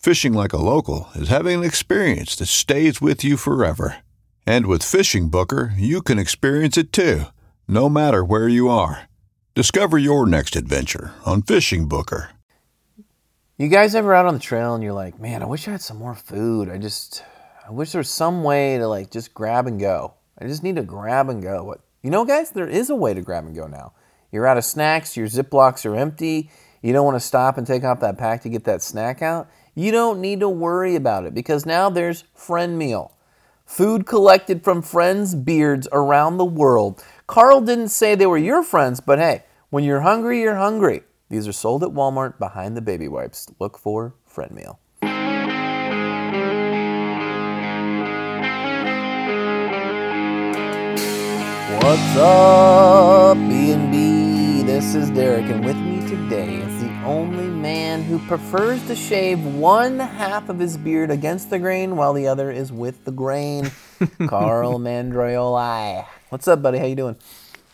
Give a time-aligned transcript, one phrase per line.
[0.00, 3.98] Fishing like a local is having an experience that stays with you forever.
[4.46, 7.24] And with FishingBooker, you can experience it too,
[7.68, 9.10] no matter where you are.
[9.54, 12.28] Discover your next adventure on FishingBooker.
[13.58, 15.82] You guys ever out on the trail and you're like, man, I wish I had
[15.82, 16.70] some more food.
[16.70, 17.22] I just,
[17.68, 20.14] I wish there was some way to like just grab and go.
[20.38, 21.62] I just need to grab and go.
[21.62, 21.80] What?
[22.02, 23.92] You know, guys, there is a way to grab and go now.
[24.32, 26.50] You're out of snacks, your Ziplocs are empty.
[26.80, 29.50] You don't want to stop and take off that pack to get that snack out.
[29.74, 33.16] You don't need to worry about it because now there's Friend Meal.
[33.64, 37.04] Food collected from friends' beards around the world.
[37.28, 41.02] Carl didn't say they were your friends, but hey, when you're hungry, you're hungry.
[41.28, 43.46] These are sold at Walmart behind the baby wipes.
[43.60, 44.80] Look for Friend Meal.
[51.78, 54.62] What's up, B&B?
[54.64, 59.44] This is Derek, and with me today is the only man who prefers to shave
[59.44, 63.70] one half of his beard against the grain while the other is with the grain.
[64.26, 66.06] Carl Mandrioli.
[66.30, 66.78] What's up, buddy?
[66.78, 67.16] How you doing?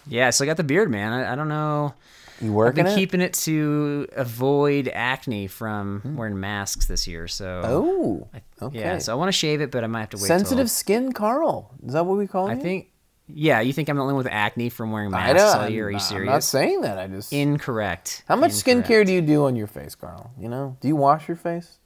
[0.06, 1.12] Yeah, so I got the beard, man.
[1.12, 1.94] I, I don't know.
[2.40, 2.80] You working?
[2.80, 2.96] I've been it?
[2.96, 6.16] keeping it to avoid acne from hmm.
[6.16, 7.28] wearing masks this year.
[7.28, 8.28] So Oh,
[8.66, 8.78] okay.
[8.78, 10.26] yeah, so I want to shave it, but I might have to wait.
[10.26, 11.74] Sensitive Till, skin, Carl.
[11.86, 12.52] Is that what we call it?
[12.52, 12.60] I you?
[12.60, 12.90] think.
[13.28, 15.88] Yeah, you think I'm the only one with acne from wearing I masks all year?
[15.88, 16.28] Are you serious?
[16.28, 16.98] I'm not saying that.
[16.98, 17.32] I just.
[17.32, 18.22] Incorrect.
[18.28, 18.88] How much Incorrect.
[18.88, 20.30] skincare do you do on your face, Carl?
[20.38, 21.78] You know, do you wash your face?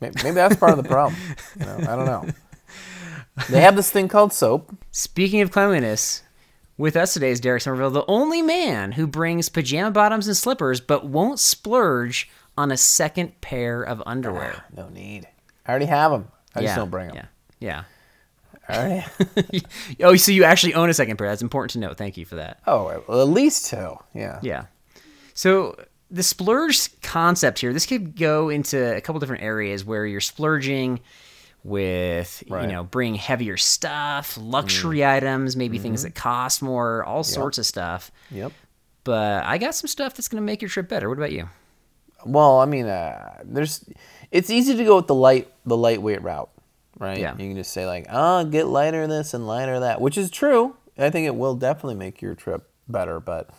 [0.00, 1.20] Maybe, maybe that's part of the problem.
[1.58, 2.26] You know, I don't know.
[3.50, 4.74] They have this thing called soap.
[4.92, 6.22] Speaking of cleanliness,
[6.78, 10.80] with us today is Derek Somerville, the only man who brings pajama bottoms and slippers,
[10.80, 14.54] but won't splurge on a second pair of underwear.
[14.56, 15.28] Ah, no need.
[15.66, 16.28] I already have them.
[16.54, 17.16] I just don't bring them.
[17.16, 17.26] Yeah.
[17.60, 17.84] Yeah.
[18.68, 19.06] I
[19.36, 19.62] already.
[20.02, 21.28] oh, so you actually own a second pair.
[21.28, 21.96] That's important to note.
[21.96, 22.60] Thank you for that.
[22.66, 23.96] Oh, well, at least two.
[24.14, 24.38] Yeah.
[24.42, 24.66] Yeah.
[25.34, 25.76] So
[26.10, 31.00] the splurge concept here, this could go into a couple different areas where you're splurging
[31.64, 32.60] with Right.
[32.64, 32.66] Mm.
[32.68, 36.08] you know bringing heavier stuff, luxury items, maybe things Mm-hmm.
[36.08, 38.10] that cost more, all sorts of stuff.
[38.30, 38.52] Yep.
[39.04, 41.08] But I got some stuff that's going to make your trip better.
[41.08, 41.48] What about you?
[42.24, 43.84] Well, I mean, uh, there's.
[44.32, 46.50] It's easy to go with the light, the lightweight route,
[46.98, 47.18] right?
[47.18, 47.32] Yeah.
[47.32, 50.76] You can just say like, oh, get lighter this and lighter that, which is true.
[50.98, 53.50] I think it will definitely make your trip better, but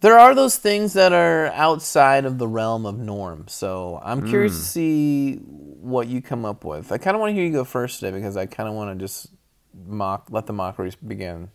[0.00, 3.46] there are those things that are outside of the realm of norm.
[3.48, 4.58] So I'm curious hmm.
[4.58, 6.92] to see what you come up with.
[6.92, 8.96] I kind of want to hear you go first today because I kind of want
[8.96, 9.28] to just
[9.86, 11.50] mock, let the mockeries begin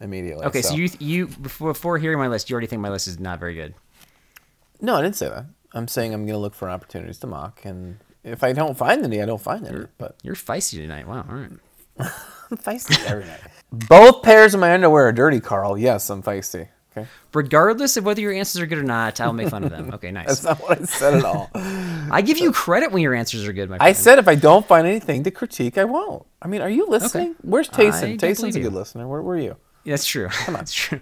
[0.00, 0.44] immediately.
[0.46, 3.18] Okay, so, you you before, before hearing my list, you already think my list is
[3.18, 3.74] not very good.
[4.80, 5.46] No, I didn't say that.
[5.72, 9.04] I'm saying I'm going to look for opportunities to mock, and if I don't find
[9.04, 9.86] any, I don't find any.
[9.98, 11.06] But You're feisty tonight.
[11.06, 11.24] Wow.
[11.28, 11.50] All right.
[12.00, 13.40] I'm feisty every night.
[13.72, 15.76] Both pairs of my underwear are dirty, Carl.
[15.78, 16.68] Yes, I'm feisty.
[16.96, 19.90] Okay, Regardless of whether your answers are good or not, I'll make fun of them.
[19.94, 20.26] Okay, nice.
[20.28, 21.50] that's not what I said at all.
[21.54, 23.88] I give you credit when your answers are good, my friend.
[23.88, 26.24] I said if I don't find anything to critique, I won't.
[26.40, 27.34] I mean, are you listening?
[27.42, 28.18] Where's I Tayson?
[28.18, 29.08] Tayson's a good listener.
[29.08, 29.56] Where were you?
[29.84, 30.28] That's true.
[30.28, 30.60] Come on.
[30.60, 31.00] That's true.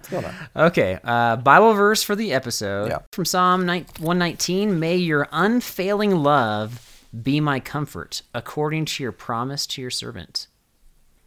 [0.56, 2.98] Okay, uh, Bible verse for the episode Yeah.
[3.12, 4.80] from Psalm 9 119.
[4.80, 10.46] May your unfailing love be my comfort, according to your promise to your servant.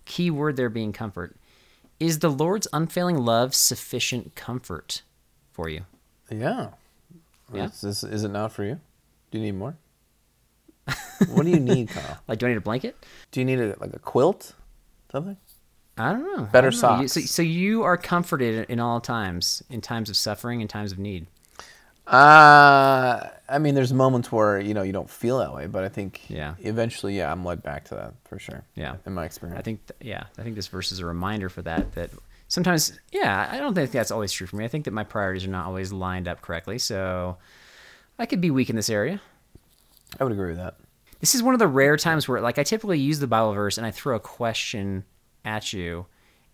[0.05, 1.35] Key word there being comfort.
[1.99, 5.01] Is the Lord's unfailing love sufficient comfort
[5.51, 5.81] for you?
[6.29, 6.69] Yeah.
[7.53, 7.65] Yeah.
[7.65, 8.79] Is, this, is it not for you?
[9.31, 9.77] Do you need more?
[11.29, 12.17] what do you need, Carl?
[12.27, 12.95] Like, do I need a blanket?
[13.31, 14.53] Do you need a, like a quilt?
[15.11, 15.37] Something?
[15.97, 16.43] I don't know.
[16.51, 17.01] Better I don't know.
[17.01, 20.91] You- So, so you are comforted in all times, in times of suffering, in times
[20.91, 21.27] of need.
[22.07, 25.89] Uh, I mean, there's moments where you know you don't feel that way, but I
[25.89, 26.55] think Yeah.
[26.59, 28.63] eventually, yeah, I'm led back to that for sure.
[28.75, 28.95] Yeah.
[29.05, 29.59] in my experience.
[29.59, 31.93] I think, th- yeah, I think this verse is a reminder for that.
[31.93, 32.11] That
[32.47, 34.65] sometimes, yeah, I don't think that's always true for me.
[34.65, 36.77] I think that my priorities are not always lined up correctly.
[36.79, 37.37] So
[38.19, 39.21] I could be weak in this area.
[40.19, 40.75] I would agree with that.
[41.19, 43.77] This is one of the rare times where, like, I typically use the Bible verse
[43.77, 45.05] and I throw a question
[45.43, 46.05] at you,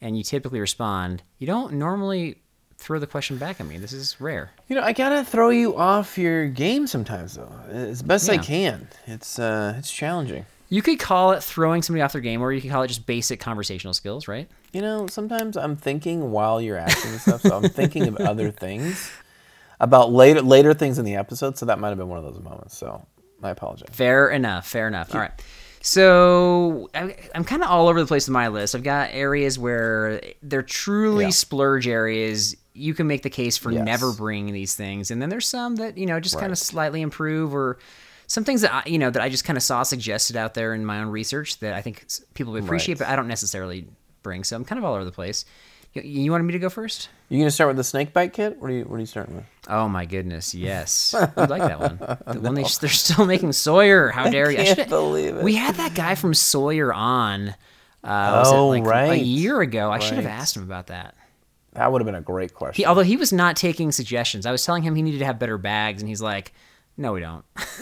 [0.02, 1.24] and you typically respond.
[1.40, 2.41] You don't normally
[2.82, 3.78] throw the question back at me.
[3.78, 4.52] This is rare.
[4.68, 8.88] You know, I gotta throw you off your game sometimes, though, as best I can.
[9.06, 10.46] It's uh, it's challenging.
[10.70, 13.06] You could call it throwing somebody off their game, or you could call it just
[13.06, 14.50] basic conversational skills, right?
[14.74, 19.12] You know, sometimes I'm thinking while you're asking stuff, so I'm thinking of other things
[19.80, 21.58] about later later things in the episode.
[21.58, 22.76] So that might have been one of those moments.
[22.78, 23.06] So
[23.44, 23.90] I apologize.
[23.92, 24.68] Fair enough.
[24.68, 25.14] Fair enough.
[25.14, 25.32] All right.
[25.82, 28.76] So I, I'm kind of all over the place with my list.
[28.76, 31.30] I've got areas where they're truly Yeah.
[31.32, 32.56] splurge areas.
[32.74, 33.84] You can make the case for Yes.
[33.84, 37.02] never bringing these things, and then there's some that you know just kind of slightly
[37.02, 37.78] improve, or
[38.28, 40.74] some things that I, you know that I just kind of saw suggested out there
[40.74, 43.08] in my own research that I think people would appreciate, Right.
[43.08, 43.88] but I don't necessarily
[44.24, 44.44] bring.
[44.44, 45.44] So I'm kind of all over the place.
[45.94, 47.10] You, you wanted me to go first?
[47.30, 48.58] You gonna start with the snake bite kit?
[48.60, 49.46] What are you What are you starting with?
[49.68, 51.14] Oh my goodness, yes.
[51.38, 51.98] I like that one.
[51.98, 54.10] The one they, they're still making Sawyer.
[54.10, 54.60] How dare you?
[54.60, 55.44] I can't believe it.
[55.44, 57.56] We had that guy from Sawyer on.
[58.04, 59.92] Uh, Oh, like A year ago.
[59.92, 61.16] I should have asked him about that.
[61.74, 62.84] That would have been a great question.
[62.84, 64.46] He, although he was not taking suggestions.
[64.46, 66.52] I was telling him he needed to have better bags, and he's like,
[67.02, 67.44] "No, we don't."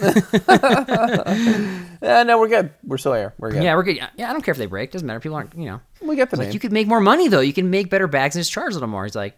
[2.02, 2.72] yeah, no, we're good.
[2.84, 3.34] We're Sawyer.
[3.38, 3.62] We're good.
[3.62, 3.96] yeah, we're good.
[4.16, 4.90] Yeah, I don't care if they break.
[4.90, 5.20] Doesn't matter.
[5.20, 5.54] People aren't.
[5.56, 6.54] You know, we get the like name.
[6.54, 7.40] you could make more money though.
[7.40, 9.04] You can make better bags and just charge a little more.
[9.04, 9.36] He's like,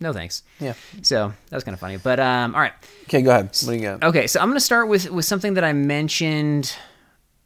[0.00, 0.74] "No, thanks." Yeah.
[1.02, 1.96] So that was kind of funny.
[1.96, 2.72] But um, all right.
[3.04, 3.46] Okay, go ahead.
[3.46, 4.02] What do you got?
[4.04, 6.74] Okay, so I'm gonna start with with something that I mentioned.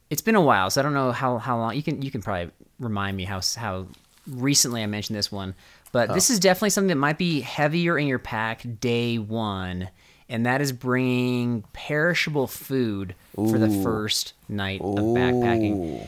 [0.09, 1.75] It's been a while, so I don't know how, how long.
[1.75, 2.49] You can you can probably
[2.79, 3.87] remind me how how
[4.27, 5.53] recently I mentioned this one,
[5.91, 9.89] but this is definitely something that might be heavier in your pack day one,
[10.29, 16.07] and that is bringing perishable food for the first night of backpacking.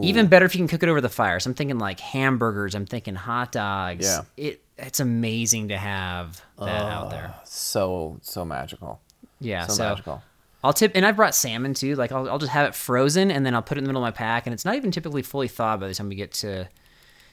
[0.00, 1.40] Even better if you can cook it over the fire.
[1.40, 2.74] So I'm thinking like hamburgers.
[2.74, 4.06] I'm thinking hot dogs.
[4.06, 4.22] Yeah.
[4.36, 7.34] It it's amazing to have that out there.
[7.44, 9.00] So so magical.
[9.40, 10.22] Yeah, So, so, magical.
[10.64, 11.94] I'll tip, and I've brought salmon too.
[11.94, 14.04] Like I'll, I'll just have it frozen, and then I'll put it in the middle
[14.04, 16.32] of my pack, and it's not even typically fully thawed by the time we get
[16.34, 16.68] to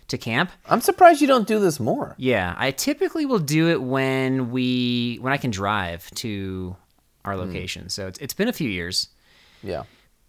[0.09, 0.51] to camp.
[0.69, 2.13] I'm surprised you don't do this more.
[2.17, 6.75] Yeah, I typically will do it when we when I can drive to
[7.23, 7.29] Hmm.
[7.29, 7.89] our location.
[7.89, 9.09] So it's, it's been a few years,
[9.63, 9.83] Yeah.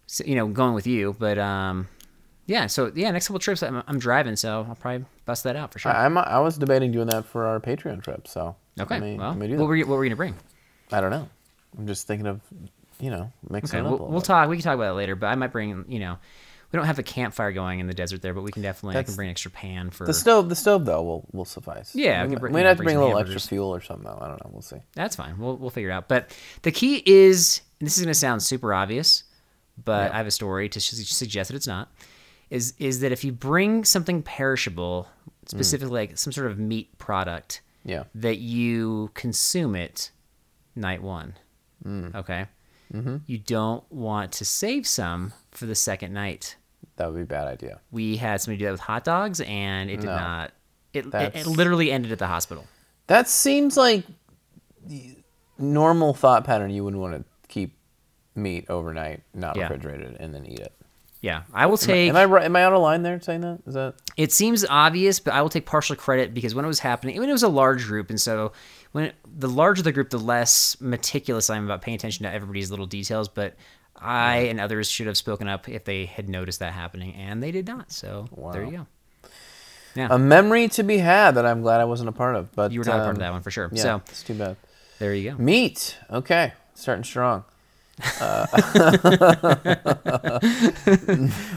[0.07, 1.87] so, you know, going with you, but um,
[2.47, 2.65] yeah.
[2.67, 5.77] So yeah, next couple trips I'm, I'm driving, so I'll probably bust that out for
[5.79, 5.91] sure.
[5.91, 8.27] I, I'm, I was debating doing that for our Patreon trip.
[8.27, 10.35] So okay, I may, well, I what were you, what were you gonna bring?
[10.91, 11.29] I don't know.
[11.77, 12.41] I'm just thinking of,
[12.99, 14.49] you know, mixing Okay, it up we'll, we'll talk.
[14.49, 16.17] We can talk about it later, but I might bring you know.
[16.71, 18.97] We don't have a campfire going in the desert there, but we can definitely.
[18.99, 20.05] I can bring an extra pan for.
[20.05, 21.95] The stove, the stove though, will will suffice.
[21.95, 23.35] Yeah, we, bring- we might have to bring a little hamburgers.
[23.35, 24.17] extra fuel or something though.
[24.21, 24.49] I don't know.
[24.51, 24.77] We'll see.
[24.93, 25.37] That's fine.
[25.37, 26.07] We'll we'll figure it out.
[26.09, 29.23] But the key is, and this is going to sound super obvious,
[29.83, 31.89] but I have a story to su- suggest that it's not.
[32.49, 35.07] Is is that if you bring something perishable,
[35.45, 38.03] specifically like some sort of meat product, Yeah.
[38.15, 40.11] that you consume it
[40.75, 41.35] night one.
[41.85, 42.47] Okay.
[42.93, 43.17] Mm-hmm.
[43.25, 46.55] You don't want to save some for the second night.
[46.97, 47.79] That would be a bad idea.
[47.91, 50.15] We had somebody do that with hot dogs, and it did No.
[50.15, 50.51] not.
[50.93, 52.65] It, it, it literally ended at the hospital.
[53.07, 54.03] That seems like
[54.85, 55.15] the
[55.57, 56.71] normal thought pattern.
[56.71, 57.75] You wouldn't want to keep
[58.35, 59.63] meat overnight, not Yeah.
[59.63, 60.73] refrigerated, and then eat it.
[61.21, 62.09] Yeah, I will Am I- take.
[62.09, 62.45] Am I?
[62.45, 63.59] Am I out of line there saying that?
[63.65, 63.95] Is that?
[64.17, 67.27] It seems obvious, but I will take partial credit because when it was happening, when
[67.27, 68.51] it was a large group, and so
[68.91, 72.31] when it, the larger the group, the less meticulous I am about paying attention to
[72.31, 73.27] everybody's little details.
[73.27, 73.55] But
[73.99, 77.51] I and others should have spoken up if they had noticed that happening, and they
[77.51, 77.91] did not.
[77.91, 78.87] So there you go.
[79.95, 82.53] Yeah, A memory to be had that I'm glad I wasn't a part of.
[82.53, 83.69] But you were not a part um, of that one for sure.
[83.73, 84.55] Yeah, So it's too bad.
[84.99, 85.37] there you go.
[85.37, 85.97] Meat.
[86.11, 87.43] Okay, starting strong.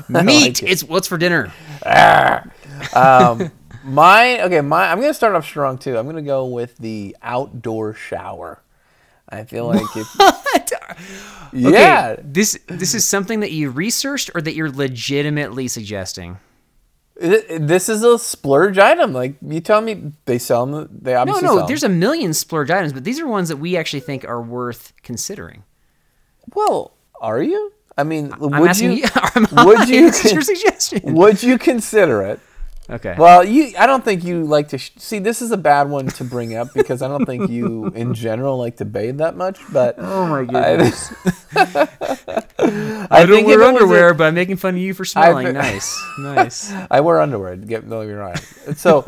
[0.09, 0.63] Meat.
[0.63, 0.71] it.
[0.71, 1.53] It's what's for dinner.
[2.95, 3.51] Um,
[3.85, 5.99] my okay, my I'm gonna start off strong too.
[5.99, 8.63] I'm gonna go with the outdoor shower.
[9.29, 10.07] I feel like it.
[11.53, 16.39] yeah, Okay, this this is something that you researched or that you're legitimately suggesting.
[17.17, 19.13] This is a splurge item.
[19.13, 20.89] Like you tell me, they sell them.
[21.03, 23.59] They No, obviously no, sell there's a million splurge items, but these are ones that
[23.59, 25.65] we actually think are worth considering.
[26.55, 27.73] Well, are you?
[27.99, 28.93] I mean, I'm would you?
[28.93, 29.07] you.
[29.53, 31.15] would you your suggestion.
[31.15, 32.41] Would you consider it?
[32.91, 33.15] Okay.
[33.17, 33.73] Well, you.
[33.79, 35.19] I don't think you like to sh- see.
[35.21, 38.59] This is a bad one to bring up because I don't think you, in general,
[38.59, 39.61] like to bathe that much.
[39.73, 41.13] But oh my goodness.
[41.57, 44.95] I, I, don't wear if it was a- underwear, but I'm making fun of you
[44.95, 45.47] for smelling.
[45.47, 46.73] thi- nice, nice.
[46.91, 47.57] I wear underwear.
[47.57, 48.39] Get no, you're right.
[48.77, 49.05] So,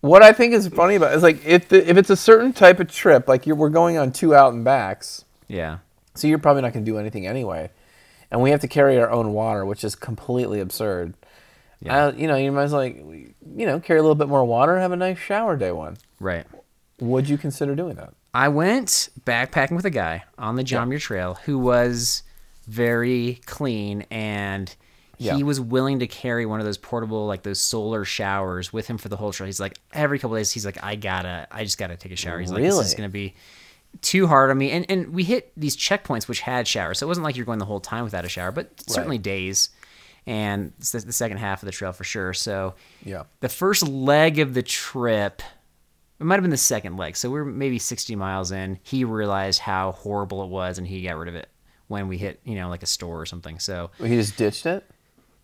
[0.00, 2.52] what I think is funny about it is like if the, if it's a certain
[2.52, 5.78] type of trip, like you're, we're going on two out and backs, Yeah.
[6.14, 7.70] so you're probably not going to do anything anyway,
[8.30, 11.14] and we have to carry our own water, which is completely absurd.
[11.80, 12.06] Yeah.
[12.06, 14.44] I, you know, you might as well, like, you know, carry a little bit more
[14.44, 15.96] water, have a nice shower day one.
[16.20, 16.46] Right.
[17.00, 18.14] Would you consider doing that?
[18.32, 22.22] I went backpacking with a guy on the John Muir Trail who was
[22.66, 24.74] very clean and
[25.18, 25.36] he Yeah.
[25.38, 29.08] was willing to carry one of those portable like those solar showers with him for
[29.08, 29.46] the whole trail.
[29.46, 32.38] He's like every couple days he's like I gotta I just gotta take a shower.
[32.40, 33.34] He's like this is gonna be
[34.02, 34.70] too hard on me.
[34.72, 37.58] And and we hit these checkpoints which had showers, so it wasn't like you're going
[37.60, 39.70] the whole time without a shower, but certainly days.
[40.26, 42.32] And the second half of the trail for sure.
[42.32, 43.24] So Yeah.
[43.40, 45.40] the first leg of the trip
[46.18, 49.04] it might have been the second leg so we are maybe 60 miles in he
[49.04, 51.46] realized how horrible it was and he got rid of it
[51.88, 54.82] when we hit you know like a store or something so He just ditched it.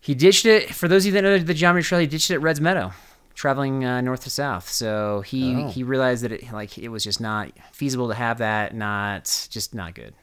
[0.01, 2.31] he ditched it for those of you that know the John Muir trail he ditched
[2.31, 2.91] it at reds meadow
[3.35, 5.67] traveling uh, north to south so he Oh.
[5.69, 9.75] he realized that it like it was just not feasible to have that not just
[9.75, 10.15] not good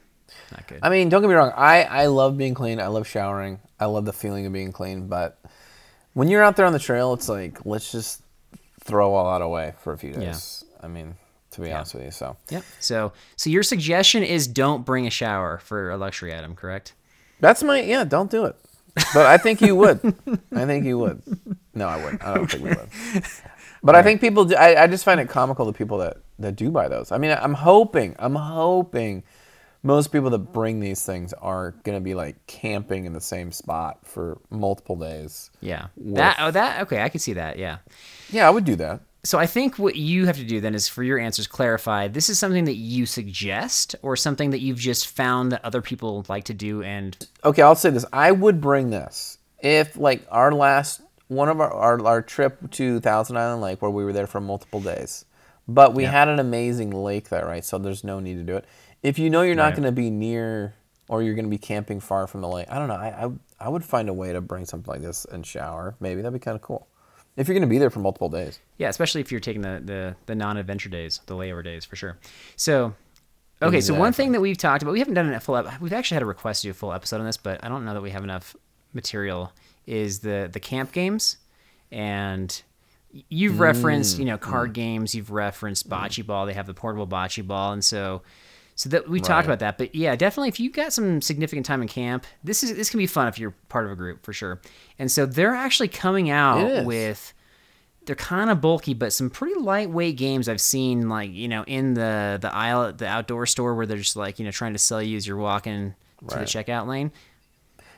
[0.51, 1.53] not good I mean, don't get me wrong.
[1.55, 2.79] I, I love being clean.
[2.79, 3.59] I love showering.
[3.79, 5.07] I love the feeling of being clean.
[5.07, 5.39] But
[6.13, 8.21] when you're out there on the trail, it's like let's just
[8.83, 10.63] throw all that away for a few days.
[10.81, 11.15] I mean,
[11.51, 12.11] to be honest with you.
[12.11, 12.61] So yeah.
[12.79, 16.93] so so your suggestion is don't bring a shower for a luxury item correct
[17.41, 18.05] that's my yeah.
[18.05, 18.55] Don't do it.
[19.13, 19.99] But I think you would.
[20.55, 21.21] I think you would.
[21.73, 22.23] No, I wouldn't.
[22.23, 23.23] I don't think we would.
[23.83, 24.45] But I think people.
[24.45, 27.11] Do, I, I just find it comical the people that that do buy those.
[27.11, 28.15] I mean, I'm hoping.
[28.19, 29.23] I'm hoping
[29.83, 33.51] most people that bring these things are going to be like camping in the same
[33.51, 35.49] spot for multiple days.
[35.59, 37.77] yeah that oh that okay i can see that yeah
[38.31, 39.01] Yeah, I would do that.
[39.23, 42.27] So I think what you have to do then is for your answers clarify this
[42.29, 46.45] is something that you suggest or something that you've just found that other people like
[46.45, 48.05] to do and Okay, I'll say this.
[48.11, 52.99] I would bring this if like our last one of our our, our trip to
[52.99, 55.25] Thousand Island Lake where we were there for multiple days.
[55.67, 57.63] But we had an amazing lake there, right?
[57.63, 58.65] So there's no need to do it.
[59.03, 59.75] If you know you're not Right.
[59.75, 60.75] going to be near
[61.09, 62.95] or you're going to be camping far from the lake, I don't know.
[62.95, 63.31] I, I
[63.65, 65.95] I would find a way to bring something like this and shower.
[65.99, 66.87] Maybe that'd be kind of cool.
[67.37, 68.59] If you're going to be there for multiple days.
[68.77, 72.17] yeah, especially if you're taking the the, the non-adventure days, the layover days for sure.
[72.55, 72.93] So
[73.61, 75.93] okay, so one thing that we've talked about, we haven't done a full ep- we've
[75.93, 77.93] actually had a request to do a full episode on this, but I don't know
[77.93, 78.55] that we have enough
[78.93, 79.53] material
[79.85, 81.37] is the the camp games
[81.91, 82.61] and
[83.29, 84.73] you've referenced mm, you know card mm.
[84.73, 85.91] games you've referenced mm.
[85.97, 88.21] bocce ball they have the portable bocce ball and so
[88.81, 91.83] so that we talked about that but yeah definitely if you've got some significant time
[91.83, 94.33] in camp this is this can be fun if you're part of a group for
[94.33, 94.59] sure
[94.97, 97.33] and so they're actually coming out with
[98.05, 101.93] they're kind of bulky but some pretty lightweight games i've seen like you know in
[101.93, 104.79] the the aisle at the outdoor store where they're just like you know trying to
[104.79, 105.93] sell you as you're walking
[106.27, 107.11] to the checkout lane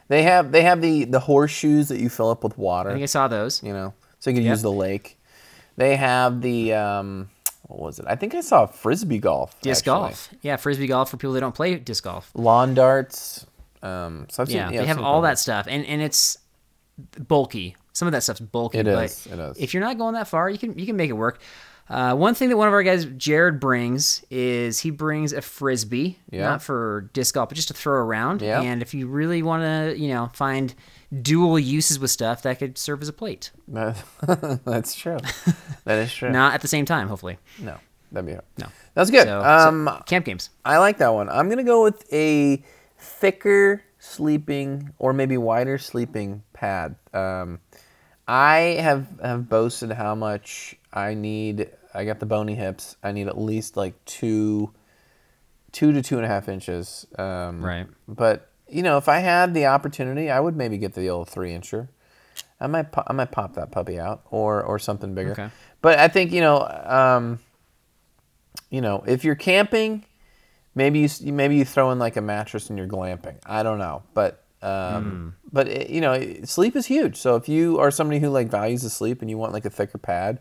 [0.09, 2.89] They have they have the the horseshoes that you fill up with water.
[2.89, 4.51] i think i saw those you know, so you could Yep.
[4.51, 5.17] use the lake.
[5.77, 7.29] They have the um,
[7.63, 8.05] what was it?
[8.07, 9.59] I think I saw frisbee golf.
[9.61, 10.09] disc actually.
[10.09, 13.45] golf yeah frisbee golf for people that don't play disc golf lawn darts.
[13.81, 16.37] Um, so seen, yeah, I've they have all that stuff, and and it's
[17.27, 17.75] bulky.
[17.91, 18.79] Some of that stuff's bulky.
[18.79, 19.57] It but is, it is.
[19.57, 21.41] If you're not going that far, you can you can make it work.
[21.89, 26.17] Uh, one thing that one of our guys, Jared, brings is he brings a frisbee,
[26.31, 26.43] Yeah.
[26.43, 28.41] not for disc golf, but just to throw around.
[28.41, 28.61] Yeah.
[28.61, 30.73] And if you really want to, you know, find
[31.21, 33.51] dual uses with stuff, that could serve as a plate.
[33.67, 35.17] That's true.
[35.85, 36.31] That is true.
[36.31, 37.37] Not at the same time, hopefully.
[37.59, 37.75] No,
[38.11, 38.67] that'd be No.
[38.93, 39.25] That's good.
[39.27, 40.49] So, so um, camp games.
[40.63, 41.29] I like that one.
[41.29, 42.63] I'm gonna go with a
[42.97, 46.95] thicker sleeping or maybe wider sleeping pad.
[47.13, 47.59] Um,
[48.27, 51.69] I have have boasted how much I need.
[51.93, 52.95] I got the bony hips.
[53.03, 54.71] I need at least like two,
[55.71, 57.05] two to two and a half inches.
[57.17, 57.87] Um, Right.
[58.07, 61.51] But you know, if I had the opportunity, I would maybe get the old three
[61.51, 61.89] incher.
[62.59, 65.31] I might po- I might pop that puppy out or or something bigger.
[65.33, 65.49] Okay.
[65.81, 66.67] But I think you know.
[66.85, 67.39] Um,
[68.69, 70.03] you know, if you're camping,
[70.73, 73.35] maybe you maybe you throw in like a mattress and you're glamping.
[73.45, 77.17] I don't know, but um, but it, you know, sleep is huge.
[77.17, 79.69] So if you are somebody who like values the sleep and you want like a
[79.69, 80.39] thicker pad,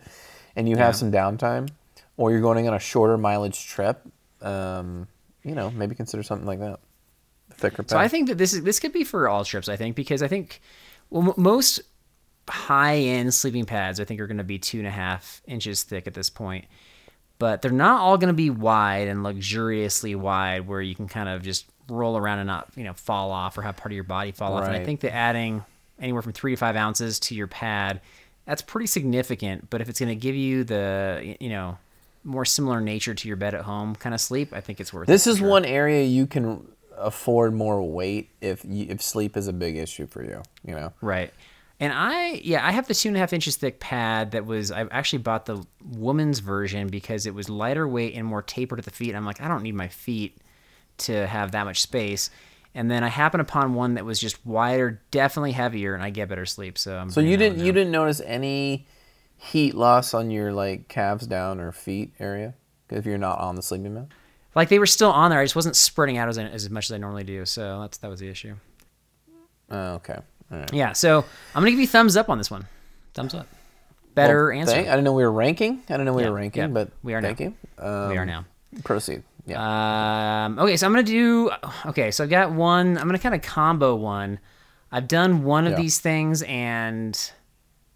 [0.57, 0.99] and you have Yeah.
[0.99, 1.69] some downtime,
[2.17, 4.01] or you're going on a shorter mileage trip,
[4.41, 5.09] um,
[5.43, 6.79] you know, maybe consider something like that.
[7.55, 7.91] Thicker pad.
[7.91, 9.69] So I think that this is this could be for all trips.
[9.69, 10.61] I think because I think
[11.11, 11.81] well m- most
[12.49, 15.83] high end sleeping pads I think are going to be two and a half inches
[15.83, 16.65] thick at this point,
[17.39, 21.29] but they're not all going to be wide and luxuriously wide where you can kind
[21.29, 24.05] of just roll around and not you know fall off or have part of your
[24.05, 24.65] body fall off.
[24.67, 25.65] And I think that adding
[26.01, 28.01] anywhere from three to five ounces to your pad
[28.45, 29.71] that's pretty significant.
[29.71, 31.79] But if it's going to give you the, you know,
[32.25, 35.09] more similar nature to your bed at home kind of sleep, I think it's worth
[35.09, 35.31] This it.
[35.31, 35.49] for is sure.
[35.49, 40.07] one area you can afford more weight if you, if sleep is a big issue
[40.07, 40.43] for you.
[40.65, 40.93] You know.
[41.01, 41.33] Right.
[41.81, 44.71] And I, yeah, I have the two and a half inches thick pad that was,
[44.71, 48.85] I actually bought the woman's version because it was lighter weight and more tapered at
[48.85, 49.17] the feet.
[49.17, 50.39] I'm like, I don't need my feet
[50.99, 52.31] to have that much space.
[52.75, 56.29] And then I happened upon one that was just wider, definitely heavier, and I get
[56.29, 56.79] better sleep.
[56.79, 58.87] So, I'm So you didn't you didn't notice any
[59.37, 62.55] heat loss on your like calves down or feet area
[62.89, 64.07] if you're not on the sleeping mat?
[64.55, 65.41] like they were still on there.
[65.41, 67.45] I just wasn't spreading out as, as much as I normally do.
[67.47, 68.55] So that's that was the issue.
[69.71, 70.19] Oh, okay.
[70.51, 70.73] Right.
[70.73, 70.93] Yeah.
[70.93, 71.19] So
[71.55, 72.67] I'm gonna give you thumbs up on this one.
[73.15, 73.47] Thumbs up.
[74.15, 74.75] Better Well, answer.
[74.75, 75.83] thank- I didn't know we were ranking.
[75.89, 77.47] I didn't know we Yeah, were ranking, yeah, but we are thank now.
[77.47, 77.55] you.
[77.87, 78.45] Um, we are now.
[78.85, 79.23] Proceed.
[79.47, 80.45] Yeah.
[80.47, 81.51] Um, okay, so I'm gonna do.
[81.87, 82.97] Okay, so I've got one.
[82.99, 84.39] I'm gonna kind of combo one.
[84.91, 85.77] I've done one of Yeah.
[85.77, 87.19] these things, and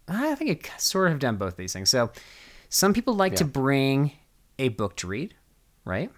[0.07, 1.89] I think I sort of have done both of these things.
[1.89, 2.11] So,
[2.69, 4.11] some people like to bring
[4.59, 5.35] a book to read,
[5.85, 6.11] right?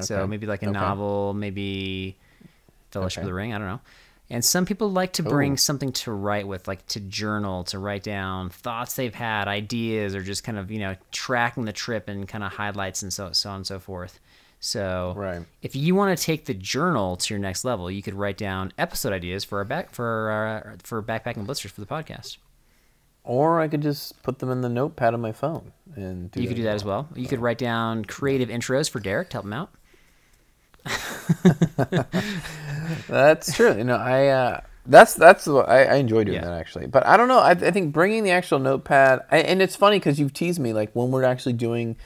[0.00, 0.72] So maybe like a Okay.
[0.72, 2.16] novel, maybe
[2.90, 3.30] Fellowship of Okay.
[3.30, 3.52] the Ring.
[3.54, 3.80] I don't know.
[4.30, 5.56] And some people like to bring Ooh.
[5.56, 10.22] something to write with, like to journal, to write down thoughts they've had, ideas, or
[10.22, 13.50] just kind of you know tracking the trip and kind of highlights and so so
[13.50, 14.18] on and so forth.
[14.64, 15.44] So Right.
[15.60, 18.72] if you want to take the journal to your next level, you could write down
[18.78, 22.36] episode ideas for our back for our, for backpacking blisters for the podcast.
[23.24, 26.46] or I could just put them in the notepad on my phone and do you
[26.46, 27.08] could do that as well.
[27.16, 29.70] You could write down creative intros for Derek to help him out.
[33.08, 33.76] That's true.
[33.76, 36.44] You know, I uh, that's that's what I, I enjoy doing Yeah.
[36.46, 36.86] that actually.
[36.86, 37.38] But I don't know.
[37.38, 40.72] I, I think bringing the actual notepad, I, and it's funny because you've teased me
[40.72, 41.96] like when we're actually doing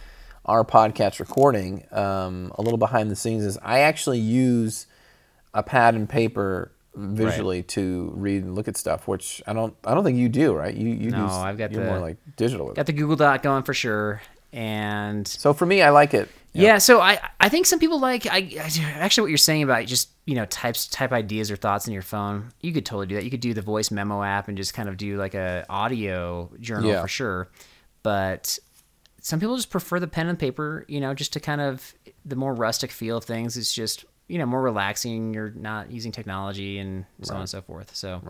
[0.46, 4.86] our podcast recording, um, a little behind the scenes is I actually use
[5.52, 9.74] a pad and paper visually to read and look at stuff, which I don't.
[9.84, 10.74] I don't think you do, right?
[10.74, 11.32] You you No, do.
[11.32, 12.72] I've got you're the- more like digital.
[12.72, 14.22] Got the Google Doc going for sure,
[14.52, 16.28] and So for me, I like it.
[16.52, 16.78] Yeah.
[16.78, 20.08] so I I think some people like I, I actually what you're saying about just
[20.24, 22.48] you know types type ideas or thoughts in your phone.
[22.62, 23.24] You could totally do that.
[23.24, 26.50] You could do the voice memo app and just kind of do like a audio
[26.60, 27.02] journal Yeah.
[27.02, 27.48] for sure.
[28.02, 28.58] But
[29.26, 30.84] some people just prefer the pen and paper.
[30.86, 31.92] You know, just to kind of
[32.24, 33.56] the more rustic feel of things.
[33.56, 35.34] It's just you know more relaxing.
[35.34, 37.96] You're not using technology and so on and so forth.
[37.96, 38.22] So.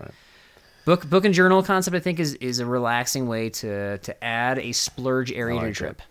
[0.87, 4.61] Book, book and journal concept, I think, is, is a relaxing way to, to add
[4.61, 5.75] a splurge area to your like it.
[5.75, 6.03] trip.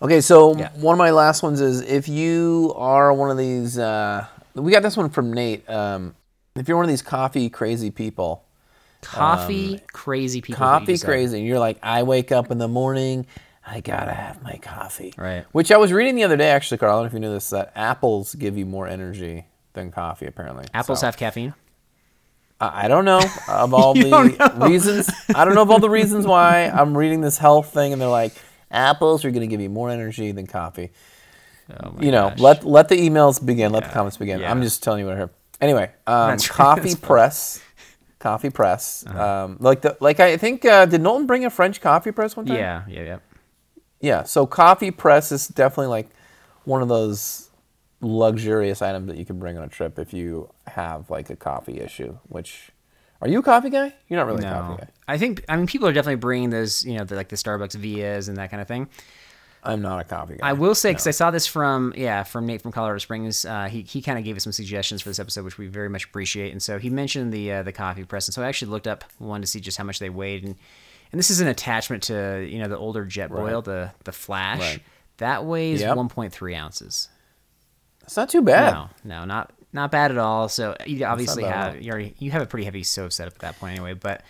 [0.00, 0.70] Okay, so Yeah.
[0.76, 4.82] one of my last ones is if you are one of these, uh, we got
[4.82, 5.68] this one from Nate.
[5.68, 6.14] Um,
[6.56, 8.46] if you're one of these coffee crazy people,
[9.02, 10.58] Coffee crazy people.
[10.58, 13.26] coffee crazy, you're like, I wake up in the morning,
[13.66, 15.14] I gotta have my coffee.
[15.16, 15.44] Right.
[15.52, 16.92] Which I was reading the other day, actually, Carl.
[16.92, 20.26] I don't know if you knew this, that apples give you more energy than coffee,
[20.26, 20.64] apparently.
[20.74, 21.54] Apples So, have caffeine.
[22.60, 25.10] I I don't know of all the reasons.
[25.34, 28.08] I don't know of all the reasons why I'm reading this health thing, and they're
[28.08, 28.32] like,
[28.70, 30.90] apples are gonna give you more energy than coffee.
[31.70, 32.38] Oh you know, gosh.
[32.40, 34.40] let let the emails begin, let the comments begin.
[34.40, 34.50] yeah.
[34.50, 35.30] I'm just telling you what I heard.
[35.60, 37.62] Anyway, um, coffee press,
[38.18, 39.04] coffee press.
[39.06, 39.44] Uh-huh.
[39.44, 42.46] Um, like the like I think uh, did Knowlton bring a French coffee press one
[42.46, 42.56] time?
[42.56, 43.18] Yeah, yeah, yeah.
[44.02, 44.24] Yeah.
[44.24, 46.10] So coffee press is definitely like
[46.64, 47.48] one of those
[48.02, 51.80] luxurious items that you can bring on a trip if you have like a coffee
[51.80, 52.18] issue.
[52.28, 52.70] Which
[53.22, 53.94] are you a coffee guy?
[54.08, 54.88] You're not really a coffee guy.
[55.08, 57.76] I think I mean people are definitely bringing those, you know, the, like the Starbucks
[57.76, 58.88] Vias and that kind of thing.
[59.64, 60.48] I'm not a coffee guy.
[60.48, 63.44] I will say because I saw this from yeah from Nate from Colorado Springs.
[63.44, 65.88] Uh, he he kind of gave us some suggestions for this episode, which we very
[65.88, 66.50] much appreciate.
[66.50, 69.04] And so he mentioned the uh, the coffee press, and so I actually looked up
[69.18, 70.56] one to see just how much they weighed, and
[71.12, 74.60] and this is an attachment to you know the older Jetboil, the the Flash.
[74.60, 74.82] Right.
[75.18, 75.96] That weighs Yep.
[75.96, 77.08] 1.3 ounces.
[78.02, 78.72] It's not too bad.
[78.74, 80.48] No, no, not not bad at all.
[80.48, 83.58] So you obviously have you already you have a pretty heavy stove setup at that
[83.60, 83.94] point anyway.
[83.94, 84.22] But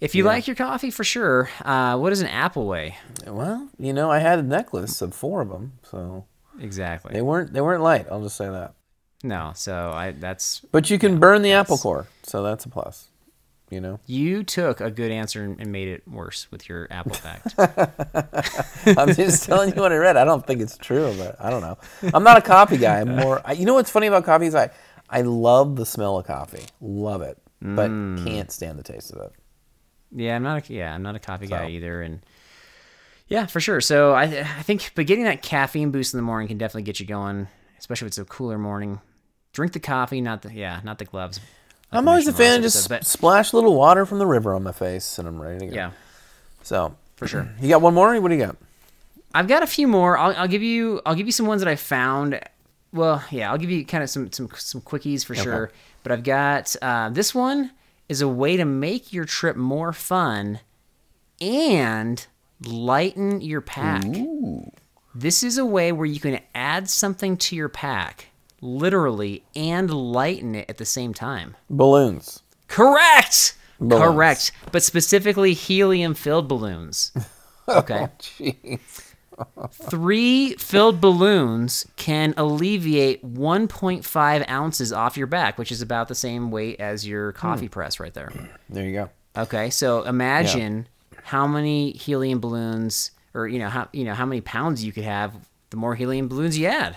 [0.00, 2.96] if you like your coffee for sure, uh, what does an apple weigh?
[3.26, 6.24] Well, you know, I had a necklace of four of them, so
[6.60, 7.12] Exactly.
[7.12, 8.06] they weren't they weren't light.
[8.10, 8.74] I'll just say that.
[9.22, 13.08] no, so I that's But you can burn the apple core, so that's a plus.
[13.68, 17.54] You know, you took a good answer and made it worse with your apple fact.
[18.98, 20.16] I'm just telling you what I read.
[20.16, 21.76] I don't think it's true, but I don't know.
[22.14, 23.00] I'm not a coffee guy.
[23.00, 23.42] I'm more.
[23.44, 24.70] I, you know what's funny about coffee is I
[25.10, 28.22] I love the smell of coffee, love it, but Mm.
[28.24, 29.32] can't stand the taste of it.
[30.12, 32.20] yeah, I'm not a yeah I'm not a coffee guy either, and
[33.28, 33.80] yeah for sure.
[33.80, 37.00] So I I think but getting that caffeine boost in the morning can definitely get
[37.00, 37.48] you going,
[37.80, 39.00] especially if it's a cooler morning.
[39.52, 41.40] Drink the coffee, not the yeah not the gloves.
[41.92, 42.62] Like I'm always a fan.
[42.62, 45.60] Just but- splash a little water from the river on my face, and I'm ready
[45.60, 45.74] to go.
[45.74, 45.90] yeah.
[46.62, 47.48] So For sure.
[47.60, 48.18] you got one more?
[48.20, 48.56] What do you got?
[49.34, 50.16] I've got a few more.
[50.16, 51.00] I'll, I'll give you.
[51.06, 52.40] I'll give you some ones that I found.
[52.92, 55.70] Well, yeah, I'll give you kind of some some some quickies for sure.
[56.02, 57.72] But I've got uh, this one
[58.08, 60.60] is a way to make your trip more fun
[61.40, 62.26] and
[62.64, 64.04] lighten your pack.
[65.14, 68.26] This is a way where you can add something to your pack,
[68.66, 71.56] literally, and lighten it at the same time.
[71.70, 72.42] Balloons.
[72.68, 73.56] Correct.
[73.80, 74.02] Balloons.
[74.02, 74.52] Correct.
[74.72, 77.12] But specifically helium filled balloons.
[77.68, 78.06] Oh, okay.
[78.20, 79.12] Jeez.
[79.72, 86.52] Three filled balloons can alleviate 1.5 ounces off your back, which is about the same
[86.52, 87.38] weight as your hmm.
[87.38, 88.30] coffee press right there.
[88.68, 89.10] There you go.
[89.36, 90.86] Okay, so imagine
[91.24, 95.04] how many helium balloons, or you know how you know how many pounds you could
[95.04, 95.34] have.
[95.70, 96.96] The more helium balloons you add.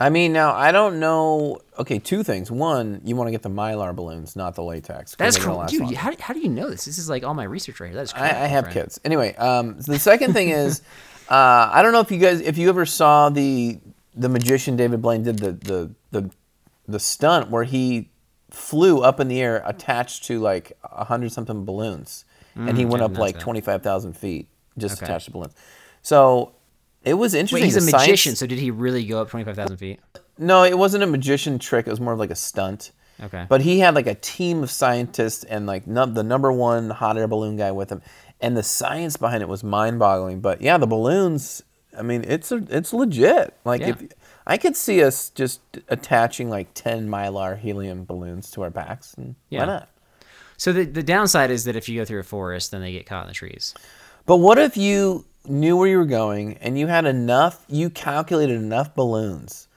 [0.00, 1.60] I mean, now I don't know.
[1.78, 2.50] Okay, two things.
[2.50, 5.14] One, you want to get the mylar balloons, not the latex.
[5.14, 5.80] That's cool, dude.
[5.80, 5.96] longer.
[5.96, 6.84] How, how do you know this?
[6.84, 7.96] This is like all my research right here.
[7.96, 9.00] That's I, I have kids.
[9.04, 10.82] Anyway, um, so the second thing is,
[11.28, 13.78] uh, I don't know if you guys, if you ever saw the
[14.16, 16.30] the magician David Blaine did the the the
[16.88, 18.10] the stunt where he
[18.50, 22.24] flew up in the air attached to like a hundred something balloons,
[22.56, 25.06] and he went up like twenty five thousand feet just Okay.
[25.06, 25.54] attached to balloons.
[26.02, 26.52] So
[27.04, 27.56] it was interesting.
[27.62, 30.00] Wait, he's a science- magician, so did he really go up twenty five thousand feet?
[30.38, 31.86] no, it wasn't a magician trick.
[31.86, 32.90] It was more of like a stunt.
[33.22, 33.46] Okay.
[33.48, 37.16] But he had like a team of scientists and like num- the number one hot
[37.16, 38.02] air balloon guy with him,
[38.40, 40.40] and the science behind it was mind boggling.
[40.40, 41.62] But yeah, the balloons.
[41.96, 43.54] I mean, it's a, it's legit.
[43.64, 43.90] Like Yeah.
[43.90, 44.02] if
[44.48, 49.36] I could see us just attaching like ten mylar helium balloons to our backs, and
[49.48, 49.60] Yeah.
[49.60, 49.88] why not?
[50.56, 53.06] So the the downside is that if you go through a forest, then they get
[53.06, 53.74] caught in the trees.
[54.26, 58.56] But what if you knew where you were going and you had enough, you calculated
[58.56, 59.68] enough balloons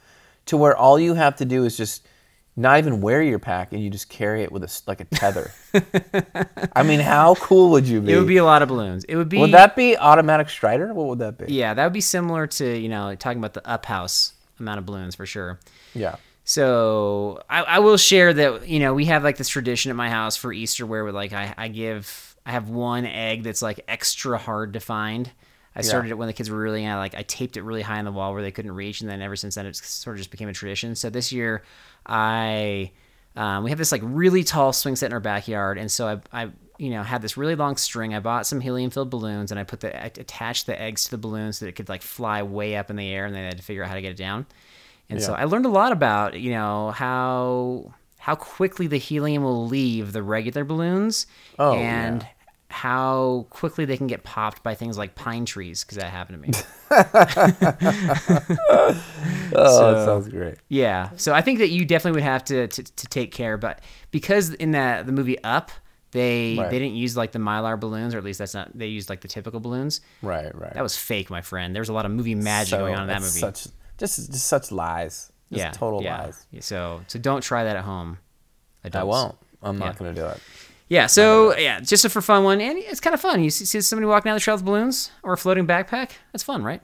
[0.46, 2.08] to where all you have to do is just
[2.56, 5.52] not even wear your pack and you just carry it with a like a tether.
[6.76, 8.14] I mean, how cool would you be?
[8.14, 9.04] It would be a lot of balloons.
[9.04, 9.38] It would be.
[9.38, 10.92] Would that be automatic Strider?
[10.94, 11.54] What would that be?
[11.54, 14.86] Yeah, that would be similar to you know talking about the up house amount of
[14.88, 15.60] balloons for sure.
[15.94, 16.16] Yeah.
[16.46, 20.10] So I, I will share that you know we have like this tradition at my
[20.10, 24.38] house for Easter where like I, I give I have one egg that's like extra
[24.40, 25.30] hard to find.
[25.78, 26.98] I started it when the kids were really young.
[26.98, 29.22] Like I taped it really high on the wall where they couldn't reach, and then
[29.22, 30.96] ever since then it sort of just became a tradition.
[30.96, 31.64] So this year,
[32.06, 32.92] I
[33.36, 36.44] um, we have this like really tall swing set in our backyard, and so I,
[36.44, 38.16] I you know had this really long string.
[38.16, 41.12] I bought some helium filled balloons, and I put the I attached the eggs to
[41.12, 43.44] the balloons so that it could like fly way up in the air, and then
[43.44, 44.46] I had to figure out how to get it down.
[45.10, 49.68] And so I learned a lot about you know how how quickly the helium will
[49.68, 51.28] leave the regular balloons,
[51.60, 52.28] Oh, and yeah.
[52.70, 56.50] How quickly they can get popped by things like pine trees because that happened to
[56.50, 56.54] me.
[59.60, 60.56] Oh, that sounds great.
[60.70, 61.10] Yeah.
[61.16, 64.54] So I think that you definitely would have to to, to take care, but because
[64.54, 65.72] in that the movie Up,
[66.12, 66.70] they Right.
[66.70, 69.22] they didn't use like the mylar balloons, or at least that's not they used like
[69.22, 70.02] the typical balloons.
[70.22, 70.74] Right, right.
[70.74, 71.74] That was fake, my friend.
[71.76, 73.40] There was a lot of movie magic going on in that movie.
[73.40, 75.32] Such, just, just such lies.
[75.50, 76.24] Just yeah, total yeah.
[76.24, 76.46] lies.
[76.60, 78.18] So so don't try that at home.
[78.84, 79.08] I adults.
[79.08, 79.36] won't.
[79.64, 79.86] I'm Yeah.
[79.86, 80.40] not going to do it.
[80.90, 83.44] Yeah, so yeah, just a for fun one, and it's kind of fun.
[83.44, 86.12] You see, see somebody walking down the trail with balloons or a floating backpack.
[86.32, 86.82] That's fun, right?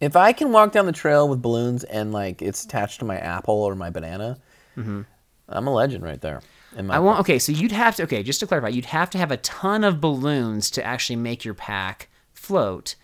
[0.00, 3.18] If I can walk down the trail with balloons and like it's attached to my
[3.18, 4.38] apple or my banana,
[4.76, 6.42] I'm a legend right there.
[6.76, 6.90] Mm-hmm.
[6.90, 9.32] I want okay, so you'd have to okay, just to clarify, you'd have to have
[9.32, 12.94] a ton of balloons to actually make your pack float.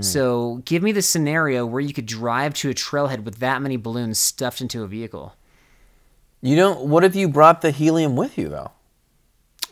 [0.00, 3.76] So give me the scenario where you could drive to a trailhead with that many
[3.76, 5.36] balloons stuffed into a vehicle.
[6.42, 6.88] You don't.
[6.88, 8.72] What if you brought the helium with you though?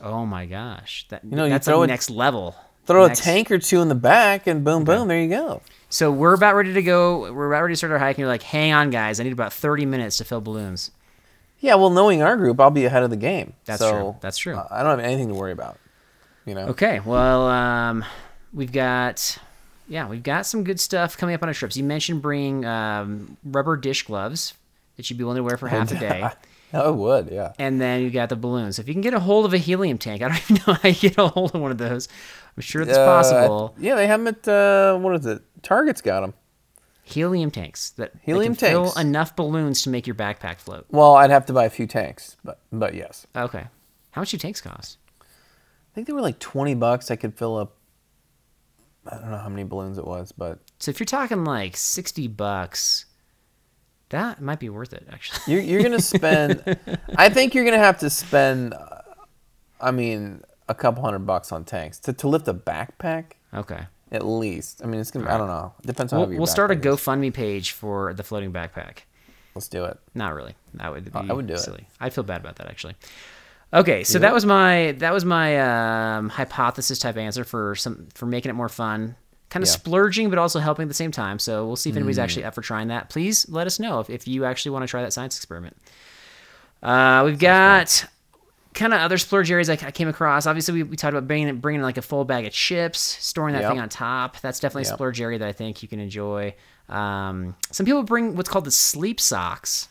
[0.02, 2.56] Oh my gosh, that know, you that's throw like it- next level.
[2.84, 5.62] Throw Next- a tank or two in the back, and boom, boom, there you go.
[5.88, 7.32] So we're about ready to go.
[7.32, 9.32] We're about ready to start our hike, and you're like, "Hang on, guys, I need
[9.32, 10.90] about 30 minutes to fill balloons."
[11.60, 13.52] Yeah, well, knowing our group, I'll be ahead of the game.
[13.66, 14.16] That's So, true.
[14.20, 14.56] That's true.
[14.56, 15.78] uh, I don't have anything to worry about.
[16.44, 16.66] You know.
[16.70, 18.04] Okay, well, um,
[18.52, 19.38] we've got,
[19.86, 21.76] yeah, we've got some good stuff coming up on our trips.
[21.76, 24.54] You mentioned bringing um, rubber dish gloves
[24.96, 26.28] that you'd be willing to wear for half a day,
[26.86, 27.52] I would, yeah.
[27.58, 28.78] and then you got the balloons.
[28.78, 30.88] If you can get a hold of a helium tank, I don't even know how
[30.88, 32.08] you get a hold of one of those.
[32.56, 33.74] I'm sure it's Uh, possible.
[33.78, 35.42] Yeah, they have them at uh, what is it?
[35.62, 36.34] Target's got them.
[37.04, 40.86] Helium tanks that Helium can fill enough balloons to make your backpack float.
[40.90, 43.64] Well, I'd have to buy a few tanks, but but yes, Okay,
[44.12, 44.98] how much do tanks cost?
[45.20, 47.10] I think they were like twenty bucks.
[47.10, 47.76] I could fill up.
[49.10, 52.28] I don't know how many balloons it was, but So if you're talking like 60
[52.28, 53.06] bucks,
[54.12, 55.40] that might be worth it actually.
[55.52, 56.62] you're you're gonna spend.
[57.16, 58.72] I think you're gonna have to spend.
[58.72, 58.98] uh,
[59.80, 63.80] I mean, a couple hundred bucks on tanks to to lift a backpack Okay.
[64.12, 64.80] at least.
[64.82, 65.28] I mean, it's gonna.
[65.28, 65.74] I don't know.
[65.84, 66.80] Depends on We'll, how we'll start a is.
[66.80, 68.98] GoFundMe page for the floating backpack.
[69.54, 69.98] Let's do it.
[70.14, 70.54] Not really.
[70.74, 71.58] That would be I would do it.
[71.58, 71.86] silly.
[72.00, 72.94] I feel bad about that actually.
[73.74, 78.26] Okay, so that was my that was my um, hypothesis type answer for some for
[78.26, 79.16] making it more fun,
[79.52, 79.72] kind of Yeah.
[79.74, 81.38] splurging but also helping at the same time.
[81.38, 82.22] So we'll see if anybody's Mm.
[82.22, 83.10] actually up for trying that.
[83.10, 85.76] Please let us know if, if you actually want to try that science experiment.
[86.82, 88.06] Uh, we've got
[88.74, 90.46] kind of other splurge areas I, I came across.
[90.46, 93.62] Obviously, we, we talked about bringing bringing like a full bag of chips, storing that
[93.62, 93.70] Yep.
[93.72, 94.40] thing on top.
[94.40, 96.54] That's definitely a splurge area that I think you can enjoy.
[96.88, 99.88] Um, some people bring what's called the sleep socks.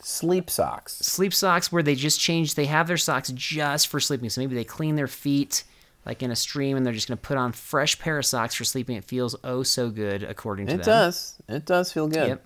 [0.00, 0.94] Sleep socks.
[0.94, 2.54] Sleep socks where they just change.
[2.54, 4.30] They have their socks just for sleeping.
[4.30, 5.64] So maybe they clean their feet
[6.08, 8.64] like in a stream, and they're just gonna put on fresh pair of socks for
[8.64, 8.96] sleeping.
[8.96, 10.82] It feels oh so good, according to It them.
[10.82, 11.36] It does.
[11.48, 12.40] It does feel good.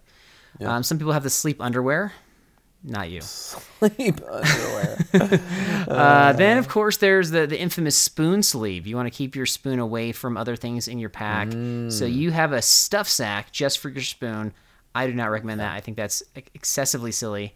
[0.61, 0.69] Yep.
[0.69, 2.13] Um, some people have the sleep underwear.
[2.85, 3.21] Not you.
[3.21, 4.99] Sleep underwear.
[5.83, 8.87] Uh, then, of course, there's the, the infamous spoon sleeve.
[8.87, 11.51] You want to keep your spoon away from other things in your pack.
[11.91, 14.55] So you have a stuff sack just for your spoon.
[14.95, 15.75] I do not recommend that.
[15.75, 16.23] I think that's
[16.55, 17.55] excessively silly.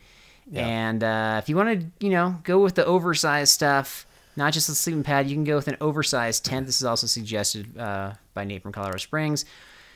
[0.52, 4.68] And uh, if you want to, you know, go with the oversized stuff, not just
[4.68, 6.66] a sleeping pad, you can go with an oversized tent.
[6.66, 9.44] This is also suggested uh, by Nate from Colorado Springs.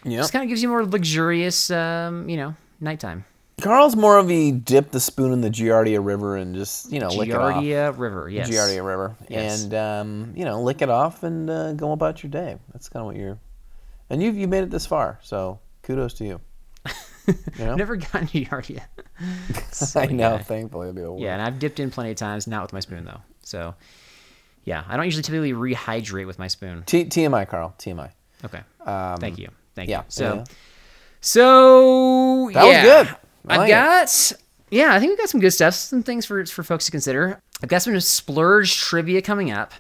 [0.05, 0.19] yep.
[0.21, 3.25] Just kind of gives you more luxurious, um, you know, nighttime.
[3.61, 7.09] Carl's more of a dip the spoon in the Giardia River and just you know
[7.09, 7.63] lick it off.
[7.63, 8.49] Giardia River, yes.
[8.49, 9.65] Giardia River, Yes.
[9.65, 12.57] and um, you know lick it off and uh, go about your day.
[12.73, 13.39] That's kind of what you're,
[14.09, 16.41] and you've you made it this far, so kudos to you.
[17.59, 17.75] You know?
[17.77, 18.81] Never gotten Giardia.
[19.97, 20.39] I know.
[20.39, 20.43] guy.
[20.43, 22.81] Thankfully, it'll be a Yeah, and I've dipped in plenty of times, not with my
[22.81, 23.21] spoon though.
[23.45, 23.75] So,
[24.65, 26.83] yeah, I don't usually typically rehydrate with my spoon.
[26.87, 27.75] T- TMI, Carl.
[27.79, 28.11] TMI.
[28.45, 28.61] Okay,
[29.19, 30.05] thank you, thank Um, yeah, you.
[30.09, 30.45] So, yeah.
[31.21, 33.17] so That was good.
[33.49, 33.73] I like it.
[33.73, 34.33] got,
[34.71, 37.41] yeah, I think we've got some good stuff, some things for for folks to consider.
[37.63, 39.73] I've got some splurge trivia coming up,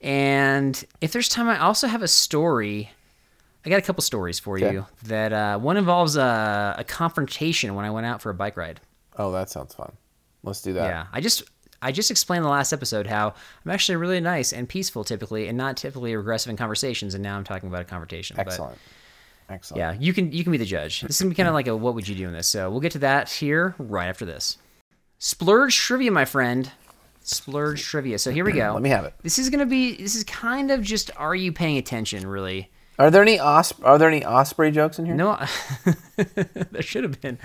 [0.00, 2.90] and if there's time, I also have a story.
[3.64, 4.72] I got a couple stories for Okay.
[4.72, 4.86] you.
[5.04, 8.80] That uh, one involves a, a confrontation when I went out for a bike ride.
[9.16, 9.92] Oh, that sounds fun.
[10.42, 10.84] Let's do that.
[10.86, 11.44] Yeah, I just
[11.82, 15.48] I just explained in the last episode how I'm actually really nice and peaceful typically,
[15.48, 17.14] and not typically aggressive in conversations.
[17.14, 18.36] And now I'm talking about a confrontation.
[18.36, 18.78] But Excellent.
[19.50, 19.78] Excellent.
[19.78, 21.02] yeah, you can you can be the judge.
[21.02, 22.48] This is gonna be kind of like a what would you do in this.
[22.48, 24.56] So we'll get to that here right after this.
[25.18, 26.70] Splurge trivia, my friend.
[27.22, 28.18] Splurge trivia.
[28.18, 28.72] So here we go.
[28.72, 29.14] Let me have it.
[29.22, 32.70] This is gonna be this is kind of just are you paying attention really?
[33.02, 35.16] Are there any os- Are there any Osprey jokes in here?
[35.16, 35.36] No,
[36.70, 37.36] there should have been.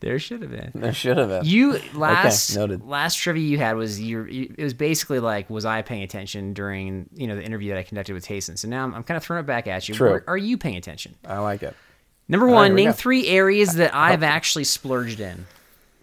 [0.00, 0.70] There should have been.
[0.74, 1.46] There should have been.
[1.46, 2.84] You last noted.
[2.86, 4.28] last trivia you had was your.
[4.28, 7.78] You, it was basically like, was I paying attention during you know the interview that
[7.78, 8.58] I conducted with Tayson?
[8.58, 9.94] So now I'm, I'm kind of throwing it back at you.
[9.94, 10.10] True.
[10.10, 11.14] Are, are you paying attention?
[11.24, 11.74] I like it.
[12.28, 15.46] Number right, one, we name three areas that I've actually splurged in.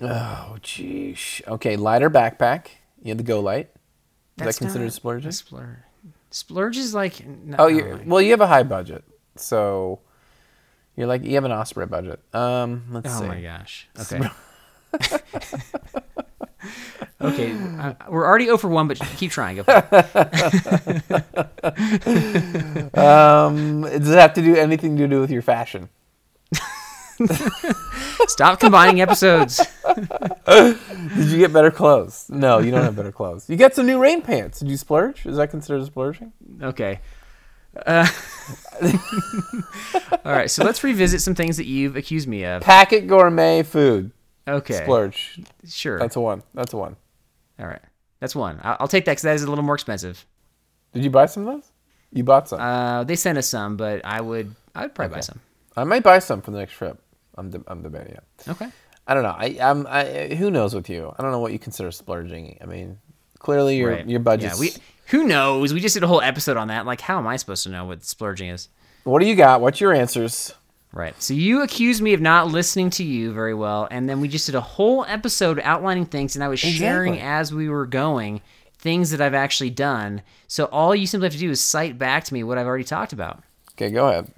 [0.02, 1.48] Oh, jeez.
[1.48, 2.70] Okay, lighter backpack.
[3.04, 3.68] You had the GoLite.
[4.40, 5.32] Is that considered splurging?
[5.32, 5.78] Splurge.
[6.36, 7.26] Splurge is like.
[7.26, 9.06] No, Oh, you well, you have a high budget,
[9.38, 10.00] so
[10.98, 12.20] you're like you have an Osprey budget.
[12.34, 13.28] Um, let's Oh see.
[13.28, 13.88] my gosh.
[14.02, 14.20] Okay.
[17.22, 19.62] okay, uh, we're already over one, but keep trying.
[19.62, 19.82] Okay.
[22.96, 25.90] Um, does it have to do anything to do with your fashion?
[28.28, 29.62] Stop combining episodes.
[30.46, 30.78] Did
[31.18, 32.26] you get better clothes?
[32.30, 33.50] No, you don't have better clothes.
[33.50, 34.60] You got some new rain pants.
[34.60, 35.26] Did you splurge?
[35.26, 36.34] Is that considered splurging?
[36.62, 37.00] Okay.
[37.86, 38.08] Uh,
[40.26, 42.62] all right, so let's revisit some things that you've accused me of.
[42.64, 44.12] Packit Gourmet food.
[44.48, 44.84] Okay.
[44.84, 45.42] Splurge.
[45.68, 46.00] Sure.
[46.00, 46.44] That's a one.
[46.54, 46.96] That's a one.
[47.60, 47.82] all right.
[48.20, 48.60] That's one.
[48.64, 50.26] I'll, I'll take that because that is a little more expensive.
[50.94, 51.72] Did you buy some of those?
[52.12, 52.60] You bought some.
[52.62, 55.42] Uh, they sent us some, but I would I would probably buy some.
[55.76, 57.02] I might buy some for the next trip.
[57.38, 58.24] I'm the I'm debating it.
[58.48, 58.68] Okay.
[59.08, 59.36] I don't know.
[59.38, 61.14] I I'm I, who knows with you.
[61.18, 62.58] I don't know what you consider splurging.
[62.62, 62.98] I mean,
[63.40, 64.08] clearly your Right.
[64.10, 64.56] your budget's.
[64.56, 64.72] Yeah, we
[65.08, 65.74] who knows?
[65.74, 66.86] We just did a whole episode on that.
[66.86, 68.70] Like, how am I supposed to know what splurging is?
[69.04, 69.62] What do you got?
[69.62, 70.54] What's your answers?
[70.92, 71.14] Right.
[71.22, 74.46] So you accused me of not listening to you very well, and then we just
[74.46, 78.42] did a whole episode outlining things, and I was sharing as we were going
[78.78, 80.22] things that I've actually done.
[80.48, 82.84] So all you simply have to do is cite back to me what I've already
[82.86, 83.44] talked about.
[83.74, 84.32] Okay, go ahead.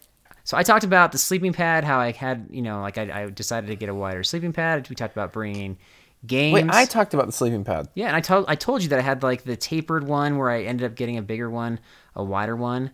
[0.48, 3.30] So I talked about the sleeping pad, how I had, you know, like I, I
[3.30, 4.88] decided to get a wider sleeping pad.
[4.90, 5.78] We talked about bringing
[6.26, 6.54] games.
[6.54, 7.90] Wait, I talked about the sleeping pad.
[7.96, 10.50] yeah, and I told I told you that I had like the tapered one where
[10.50, 11.82] I ended up getting a bigger one,
[12.16, 12.92] a wider one.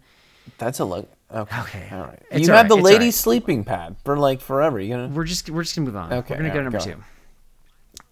[0.57, 1.07] That's a look.
[1.31, 1.59] Okay.
[1.59, 1.89] Okay.
[1.91, 2.19] All right.
[2.31, 3.13] It's you all had the right, it's all ladies' right.
[3.13, 4.79] sleeping pad for like forever.
[4.79, 5.09] You gonna?
[5.09, 6.11] We're just we're just gonna move on.
[6.11, 6.85] Okay, we're gonna go to number go.
[6.85, 7.03] two.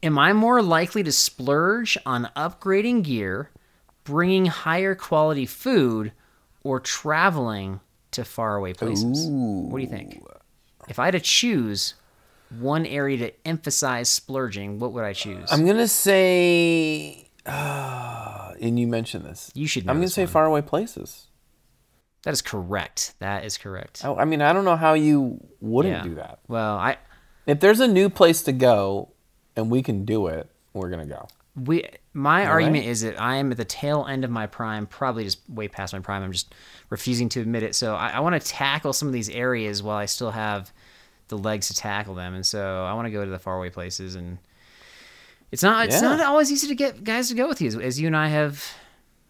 [0.03, 3.49] Am I more likely to splurge on upgrading gear,
[4.03, 6.11] bringing higher quality food,
[6.63, 7.79] or traveling
[8.11, 9.27] to faraway places?
[9.27, 10.23] What do you think?
[10.87, 11.95] If I had to choose
[12.59, 15.51] one area to emphasize splurging, what would I choose?
[15.51, 17.29] I'm gonna say.
[17.45, 19.51] Uh, and you mentioned this.
[19.53, 20.31] You should I'm gonna say one.
[20.31, 21.27] faraway places.
[22.23, 23.15] that is correct.
[23.19, 24.03] That is correct.
[24.03, 26.03] I, I mean, I don't know how you wouldn't yeah.
[26.03, 26.39] do that.
[26.47, 26.97] Well, I
[27.45, 29.09] If there's a new place to go
[29.55, 31.27] and we can do it, we're gonna go.
[31.55, 32.91] We my argument right.
[32.91, 35.93] is that I am at the tail end of my prime, probably just way past
[35.93, 36.23] my prime.
[36.23, 36.53] I'm just
[36.89, 37.75] refusing to admit it.
[37.75, 40.71] So I, I want to tackle some of these areas while I still have
[41.27, 44.15] the legs to tackle them, and so I want to go to the faraway places
[44.15, 44.37] and
[45.51, 45.85] It's not.
[45.87, 46.15] It's Yeah.
[46.15, 48.63] not always easy to get guys to go with you, as, you and I have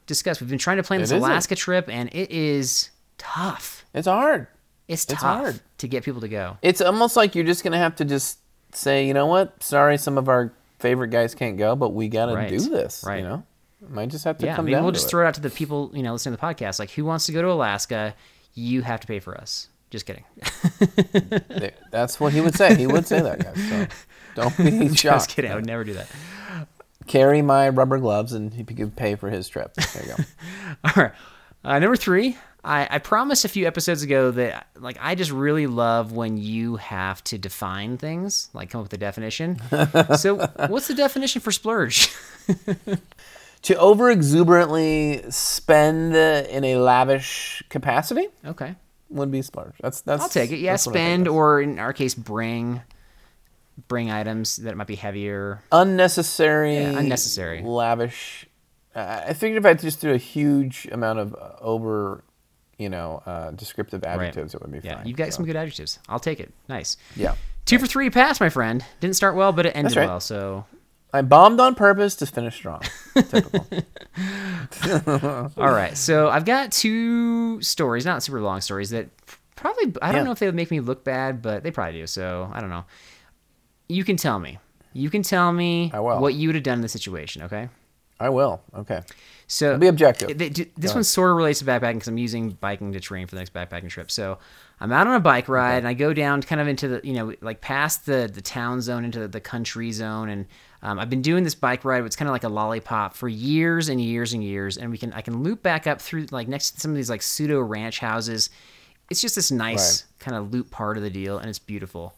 [0.08, 0.42] discussed.
[0.42, 1.30] We've been trying to plan this It isn't.
[1.30, 3.86] Alaska trip, and it is tough.
[3.94, 4.48] It's hard.
[4.88, 5.60] It's It's hard.
[5.78, 6.58] to get people to go.
[6.62, 8.40] It's almost like you're just gonna have to just
[8.74, 9.62] say, you know what?
[9.64, 12.50] Sorry, some of our favorite guys can't go, but we gotta Right.
[12.50, 13.04] do this.
[13.08, 13.18] Right.
[13.20, 13.44] You know,
[13.90, 15.12] might just have to Yeah, come maybe down we'll to just it.
[15.12, 16.80] throw it out to the people you know listening to the podcast.
[16.80, 18.14] Like, who wants to go to Alaska?
[18.54, 19.70] You have to pay for us.
[19.90, 20.24] Just kidding.
[21.92, 22.76] That's what he would say.
[22.76, 23.70] He would say that, guys.
[23.70, 23.88] So
[24.36, 25.02] don't be shocked.
[25.02, 25.52] Just kidding.
[25.52, 26.08] I would never do that.
[27.08, 29.74] Carry my rubber gloves, and he could pay for his trip.
[29.74, 30.24] There you go.
[30.86, 31.12] All right.
[31.64, 35.68] Uh, number three, I, I promised a few episodes ago that like I just really
[35.68, 39.60] love when you have to define things, like come up with a definition.
[40.18, 42.14] so, what's the definition for splurge?
[43.64, 48.76] to over exuberantly spend in a lavish capacity okay,
[49.10, 49.74] would be splurge.
[49.82, 50.22] That's that's.
[50.22, 50.58] I'll take it.
[50.58, 52.82] Yeah, that's what I think spend or in our case, bring
[53.88, 55.64] bring items that might be heavier.
[55.72, 57.62] unnecessary, Yeah, unnecessary.
[57.64, 58.46] lavish.
[58.94, 62.24] Uh, I figured if I just threw a huge amount of over,
[62.82, 65.08] you know, uh, descriptive adjectives, it would be Yeah, fine.
[65.08, 65.38] you've got so.
[65.38, 66.00] some good adjectives.
[66.10, 66.52] I'll take it.
[66.68, 66.98] Nice.
[67.16, 68.84] Yeah, Two for three pass, my friend.
[69.00, 70.08] Didn't start well, but it ended right.
[70.08, 70.20] well.
[70.20, 70.66] So,
[71.14, 72.82] I bombed on purpose to finish strong.
[73.16, 73.68] Typical.
[75.58, 75.96] all right.
[75.98, 79.10] So I've got two stories, not super long stories that
[79.56, 80.24] probably I don't Yeah.
[80.24, 82.08] know if they would make me look bad, but they probably do.
[82.08, 82.86] So I don't know.
[83.88, 84.58] You can tell me.
[84.94, 86.20] You can tell me I will.
[86.20, 87.44] what you would have done in the situation.
[87.44, 87.70] Okay.
[88.20, 88.62] I will.
[88.76, 89.02] Okay.
[89.54, 90.30] So Be objective.
[90.42, 93.28] it- it- this one sort of relates to backpacking because I'm using biking to train
[93.28, 94.10] for the next backpacking trip.
[94.10, 94.38] So
[94.80, 97.12] I'm out on a bike ride and I go down kind of into the you
[97.12, 100.46] know like past the the town zone into the country zone and
[100.82, 102.04] um, I've been doing this bike ride.
[102.06, 105.12] It's kind of like a lollipop for years and years and years, and we can
[105.12, 108.00] I can loop back up through like next to some of these like pseudo ranch
[108.00, 108.50] houses.
[109.10, 112.18] It's just this nice kind of loop part of the deal, and it's beautiful.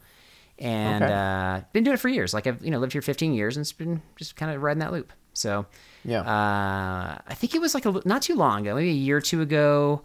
[0.58, 1.12] And Okay.
[1.12, 2.32] uh, been doing it for years.
[2.32, 4.78] Like I've you know lived here 15 years, and it's been just kind of riding
[4.78, 5.12] that loop.
[5.34, 5.66] So
[6.04, 6.20] Yeah.
[6.22, 9.20] uh, I think it was like a, not too long ago, maybe a year or
[9.20, 10.02] two ago.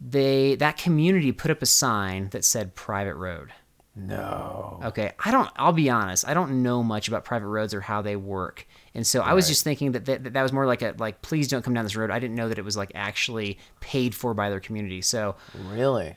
[0.00, 3.52] They that community put up a sign that said private road.
[3.94, 4.80] no.
[4.84, 5.50] Okay, I don't.
[5.56, 6.26] I'll be honest.
[6.26, 9.46] I don't know much about private roads or how they work, and so I was
[9.46, 11.84] just thinking that that, that that was more like a like please don't come down
[11.84, 12.10] this road.
[12.10, 15.02] I didn't know that it was like actually paid for by their community.
[15.02, 15.36] So
[15.68, 16.16] Really?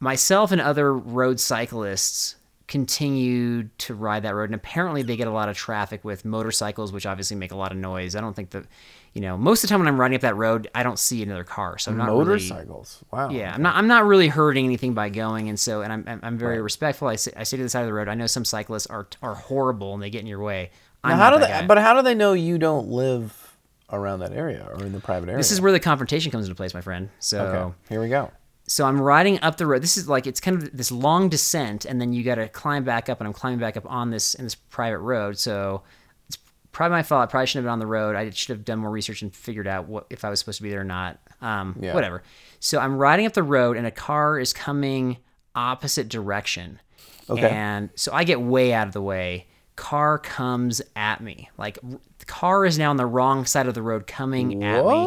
[0.00, 5.30] myself and other road cyclists continued to ride that road and apparently they get a
[5.30, 8.50] lot of traffic with motorcycles which obviously make a lot of noise i don't think
[8.50, 8.64] that
[9.12, 11.22] you know most of the time when i'm riding up that road i don't see
[11.22, 13.04] another car so i'm not really Motorcycles.
[13.12, 13.28] Wow.
[13.28, 16.38] yeah i'm not i'm not really hurting anything by going and so and i'm i'm,
[16.38, 18.44] very respectful I, say, I stay to the side of the road i know some
[18.46, 20.70] cyclists are are horrible and they get in your way
[21.04, 21.48] Now, I'm how do they?
[21.48, 21.66] guy.
[21.66, 23.56] But how do they know you don't live
[23.92, 25.38] around that area or in the private area?
[25.38, 27.74] this is where the confrontation comes into place my friend so Okay.
[27.90, 28.30] Here we go.
[28.66, 29.82] So I'm riding up the road.
[29.82, 32.84] This is like it's kind of this long descent, and then you got to climb
[32.84, 35.38] back up, and I'm climbing back up on this in this private road.
[35.38, 35.82] So
[36.28, 36.38] it's
[36.72, 37.22] probably my fault.
[37.22, 38.16] I probably shouldn't have been on the road.
[38.16, 40.62] I should have done more research and figured out what if I was supposed to
[40.62, 41.18] be there or not.
[41.42, 41.94] Um, Yeah.
[41.94, 42.22] Whatever.
[42.60, 45.18] So I'm riding up the road, and a car is coming
[45.54, 46.80] opposite direction.
[47.28, 47.48] Okay.
[47.48, 49.46] And so I get way out of the way.
[49.76, 51.50] Car comes at me.
[51.58, 51.78] Like
[52.18, 55.06] the car is now on the wrong side of the road, coming at me?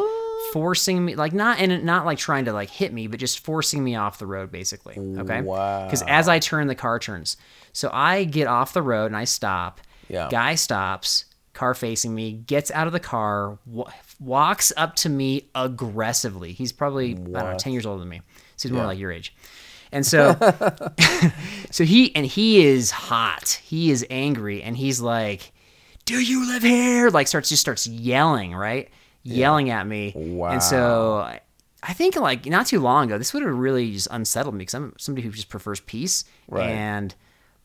[0.54, 3.84] Forcing me like not and not like trying to like hit me but just forcing
[3.84, 5.42] me off the road basically okay?
[5.42, 7.38] Wow because as i turn the car turns.
[7.74, 9.82] So i get off the road and i stop.
[10.10, 10.30] Yeah.
[10.30, 15.50] guy stops car facing me gets out of the car wa- walks up to me
[15.56, 16.54] aggressively.
[16.54, 18.22] He's probably i don't know 10 years older than me.
[18.56, 19.36] So he's more like your age.
[19.92, 20.36] And so
[21.72, 23.60] so he and he is hot.
[23.64, 25.52] He is angry and he's like
[26.06, 27.10] do you live here?
[27.10, 28.90] Like starts just starts yelling right
[29.36, 30.14] yelling at me.
[30.54, 31.42] And so I-
[31.84, 34.74] i think like not too long ago this would have really just unsettled me because
[34.74, 36.24] i'm somebody who just prefers peace.
[36.50, 36.70] Right.
[36.72, 37.14] and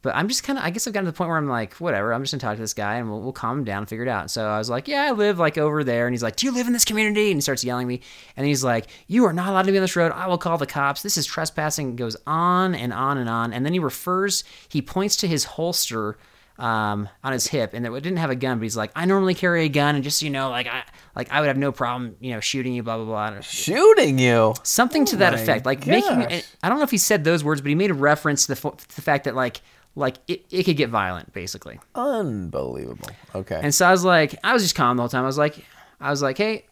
[0.03, 1.75] but i'm just kind of i guess i've gotten to the point where i'm like
[1.77, 3.88] whatever i'm just gonna talk to this guy and we'll, we'll calm him down and
[3.88, 4.31] figure it out.
[4.31, 6.07] So i was like yeah i live like over there.
[6.07, 7.31] And he's like do you live in this community?
[7.31, 8.01] And he starts yelling at me.
[8.37, 10.12] And he's like you are not allowed to be on this road.
[10.12, 11.03] I will call the cops.
[11.03, 11.90] This is trespassing.
[11.92, 13.55] It goes on and on and on.
[13.55, 16.18] And then he refers he points to his holster
[16.59, 19.35] um, on his hip, and it didn't have a gun, but he's like, I normally
[19.35, 20.85] carry a gun, and just so you know, like I
[21.17, 23.41] like I would have no problem, you know, shooting you, blah blah blah.
[23.41, 24.55] Shooting you.
[24.62, 26.43] Something to that effect, like making.
[26.62, 28.71] I don't know if he said those words, but he made a reference to the,
[28.71, 29.61] to the fact that like
[29.95, 31.79] like it, it could get violent, basically.
[31.95, 33.11] Unbelievable.
[33.35, 33.61] Okay.
[33.62, 35.25] And so I was like, I was just calm the whole time.
[35.25, 35.65] I was like,
[36.00, 36.67] I was like, hey,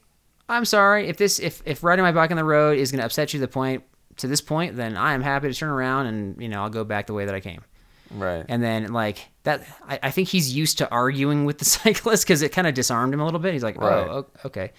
[0.49, 3.05] I'm sorry if this if if riding my bike on the road is going to
[3.05, 3.85] upset you to the point
[4.17, 6.85] to this point, then I am happy to turn around and you know I'll go
[6.85, 7.63] back the way that I came.
[8.11, 8.45] Right.
[8.49, 12.43] And then like that, I, I think he's used to arguing with the cyclist because
[12.43, 13.53] it kind of disarmed him a little bit.
[13.53, 14.73] He's like, oh, o- okay.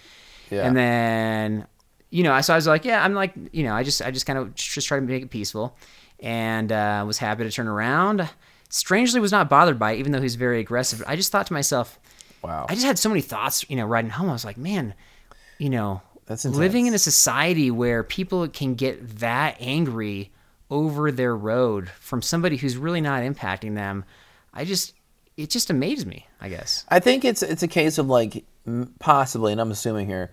[0.50, 0.66] Yeah.
[0.66, 1.66] And then,
[2.10, 4.26] you know, so I was like, yeah, I'm like, you know, I just, I just
[4.26, 5.76] kind of just try to make it peaceful,
[6.20, 8.28] and uh, was happy to turn around.
[8.68, 11.02] Strangely, was not bothered by it, even though he's very aggressive.
[11.06, 11.98] I just thought to myself,
[12.42, 12.66] Wow.
[12.68, 14.28] I just had so many thoughts, you know, riding home.
[14.28, 14.94] I was like, man,
[15.58, 20.32] you know, That's living in a society where people can get that angry
[20.72, 24.04] over their road from somebody who's really not impacting them.
[24.54, 24.94] I just,
[25.36, 26.84] it just amazed me, I guess.
[26.88, 28.44] I think it's it's a case of like
[28.98, 30.30] possibly, and I'm assuming here,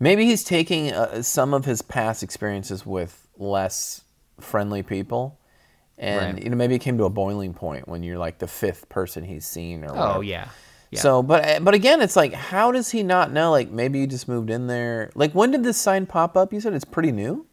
[0.00, 4.02] maybe he's taking uh, some of his past experiences with less
[4.40, 5.38] friendly people,
[5.98, 6.42] and Right.
[6.44, 9.24] you know maybe it came to a boiling point when you're like the fifth person
[9.24, 10.48] he's seen or Oh, yeah.
[10.90, 11.00] Yeah.
[11.00, 13.50] So, but but again, it's like, how does he not know?
[13.50, 15.10] Like, maybe you just moved in there.
[15.14, 16.52] Like, when did this sign pop up?
[16.52, 17.46] You said it's pretty new.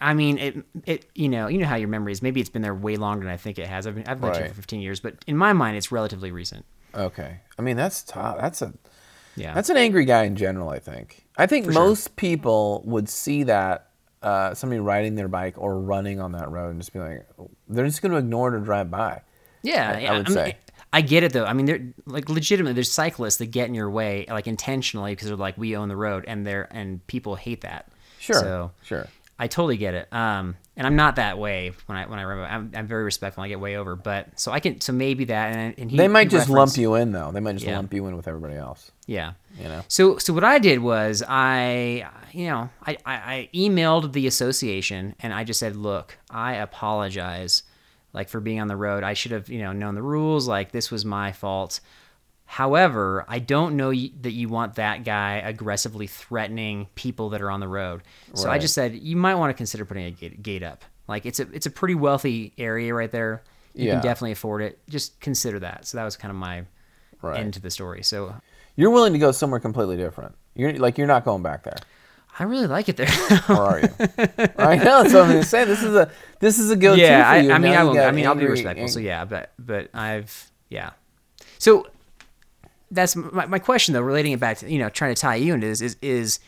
[0.00, 2.22] I mean, it, it, you know, you know how your memory is.
[2.22, 3.86] Maybe it's been there way longer than I think it has.
[3.86, 6.64] I've been, I've lived here for 15 years, but in my mind, it's relatively recent.
[6.94, 8.38] Okay, I mean that's tough.
[8.40, 8.72] That's a
[9.36, 9.54] Yeah.
[9.54, 11.26] That's an angry guy in general, I think.
[11.36, 13.90] I think most people would see that
[14.22, 17.26] uh, somebody riding their bike or running on that road and just be like,
[17.68, 19.22] they're just going to ignore it or drive by.
[19.62, 20.56] Yeah, I- yeah, I would mean, say.
[20.92, 21.44] I get it though.
[21.44, 22.72] I mean, they're like legitimately.
[22.72, 25.96] There's cyclists that get in your way like intentionally because they're like, we own the
[25.96, 27.92] road, and they're and people hate that.
[28.18, 29.06] Sure, So sure.
[29.38, 30.12] I totally get it.
[30.12, 32.52] Um, and I'm not that way when I when I remember.
[32.52, 33.42] I'm, I'm very respectful.
[33.44, 34.80] I get way over, but so I can.
[34.80, 35.54] So maybe that.
[35.54, 37.30] And, and he, They might just lump you in, though.
[37.32, 37.76] They might just Yeah.
[37.76, 38.90] lump you in with everybody else.
[39.06, 39.32] Yeah.
[39.58, 39.82] You know?
[39.88, 45.14] So so what I did was I you know I, I, I emailed the association
[45.20, 47.62] and I just said, look, I apologize,
[48.12, 49.02] like for being on the road.
[49.04, 50.48] I should have you know known the rules.
[50.48, 51.80] Like this was my fault.
[52.50, 57.60] However, I don't know that you want that guy aggressively threatening people that are on
[57.60, 58.02] the road.
[58.32, 60.82] So I just said you might want to consider putting a gate, gate up.
[61.06, 63.42] Like it's a it's a pretty wealthy area right there.
[63.74, 63.92] You Yeah.
[63.96, 64.78] can definitely afford it.
[64.88, 65.86] Just consider that.
[65.86, 66.64] So that was kind of my
[67.20, 67.38] Right.
[67.38, 68.02] end to the story.
[68.02, 68.34] So
[68.76, 70.34] You're willing to go somewhere completely different.
[70.54, 71.76] You're like, you're not going back there.
[72.38, 73.08] I really like it there.
[73.50, 73.88] Or are you?
[74.58, 75.02] I know.
[75.02, 75.64] That's what I'm going to say.
[75.64, 77.50] This is a, this is a go-to yeah, I.
[77.50, 77.98] I mean, I will.
[78.00, 78.82] I mean, I'll be respectful.
[78.84, 80.90] ang- So yeah, but but I've yeah.
[81.58, 81.86] So
[82.90, 84.00] that's my, my question though.
[84.02, 86.38] Relating it back to you know trying to tie you into this is is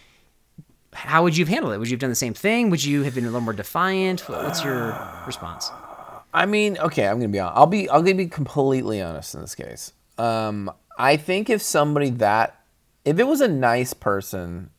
[0.93, 1.79] how would you have handled it?
[1.79, 2.71] Would you have done the same thing?
[2.71, 4.29] Would you have been a little more defiant?
[4.29, 5.71] What's your response?
[6.33, 7.57] I mean, okay, I'm gonna be honest.
[7.59, 9.93] I'll be I'll be completely honest in this case.
[10.19, 12.61] Um, I think if somebody that
[13.05, 14.71] if it was a nice person,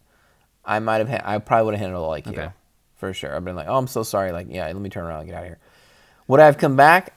[0.64, 2.44] I might have ha- I probably would have handled it like Okay.
[2.44, 2.54] you,
[2.96, 3.36] for sure.
[3.36, 4.32] I've been like, oh, I'm so sorry.
[4.32, 5.60] Like, yeah, let me turn around and get out of here.
[6.28, 7.14] Would I have come back?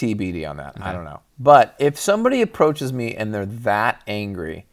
[0.00, 0.76] TBD on that.
[0.80, 1.20] I don't know.
[1.38, 4.66] But if somebody approaches me and they're that angry,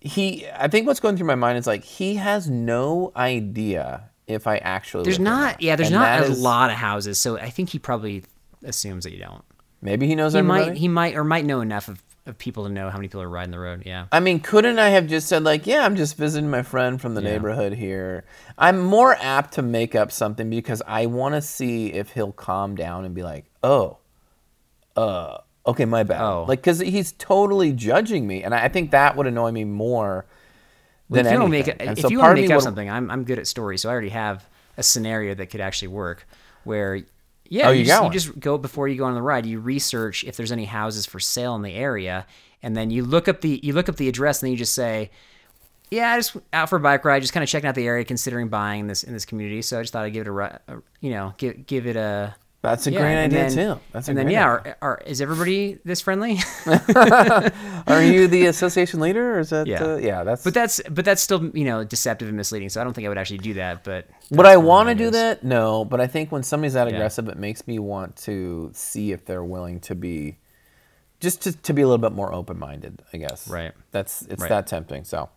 [0.00, 4.46] he I think what's going through my mind is like he has no idea if
[4.46, 5.60] I actually There's not.
[5.62, 8.24] Yeah, there's And not a is- lot of houses, so I think he probably
[8.64, 9.44] assumes that you don't.
[9.82, 10.66] Maybe he knows He everybody.
[10.70, 10.76] might.
[10.76, 13.28] He might or might know enough of, of people to know how many people are
[13.28, 13.82] riding the road.
[13.86, 14.06] Yeah.
[14.10, 17.14] I mean, couldn't I have just said like, "Yeah, I'm just visiting my friend from
[17.14, 17.30] the Yeah.
[17.32, 18.24] neighborhood here."
[18.58, 22.74] I'm more apt to make up something because I want to see if he'll calm
[22.74, 23.98] down and be like, "Oh,
[24.96, 26.44] uh, okay, my bad." Oh.
[26.48, 30.26] Like, because he's totally judging me, and I I think that would annoy me more
[31.08, 31.76] Well, than if you anything.
[31.78, 33.82] make if so you want to make up would- something, I'm I'm good at stories,
[33.82, 34.44] so I already have
[34.76, 36.26] a scenario that could actually work.
[36.64, 37.00] Where,
[37.48, 39.46] yeah, Oh, you, you just, you just go before you go on the ride.
[39.46, 42.26] You research if there's any houses for sale in the area,
[42.62, 44.74] and then you look up the you look up the address, and then you just
[44.74, 45.10] say,
[45.92, 48.04] "Yeah, I just out for a bike ride, just kind of checking out the area,
[48.04, 50.82] considering buying this in this community." So I just thought I'd give it a, a
[51.00, 52.34] you know, give give it a.
[52.66, 53.80] That's a yeah, great idea then- too.
[53.92, 54.38] That's a great idea.
[54.38, 56.38] and then yeah, are, are, is everybody this friendly?
[57.86, 59.66] Are you the association leader, or is that?
[59.66, 59.84] Yeah.
[59.84, 60.24] uh, yeah.
[60.24, 60.42] That's.
[60.42, 62.68] but that's but that's still you know deceptive and misleading.
[62.68, 63.84] So I don't think I would actually do that.
[63.84, 65.12] But Would I want to do is.
[65.12, 65.44] that?
[65.44, 66.94] No, but I think when somebody's that Yeah.
[66.94, 70.38] aggressive, it makes me want to see if they're willing to be,
[71.20, 73.02] just to, to be a little bit more open minded.
[73.12, 73.46] I guess.
[73.48, 73.72] Right.
[73.92, 74.48] That's it's Right.
[74.48, 75.04] that tempting.
[75.04, 75.28] So,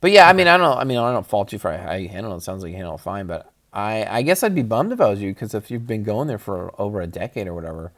[0.00, 0.76] but yeah, I mean, I don't.
[0.76, 2.38] I mean, I don't fault you for how you handle it.
[2.38, 5.00] It sounds like you handle it fine, but I I guess I'd be bummed if
[5.00, 7.92] I was you because if you've been going there for over a decade or whatever,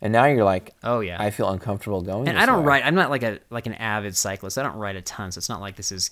[0.00, 1.20] and now you're like, Oh, yeah.
[1.20, 2.28] I feel uncomfortable going.
[2.28, 2.66] And I don't way.
[2.66, 2.82] ride.
[2.84, 4.56] I'm not like a like an avid cyclist.
[4.58, 6.10] I don't ride a ton, so it's not like this is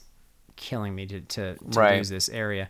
[0.57, 1.97] killing me to to, to Right.
[1.99, 2.69] lose this area.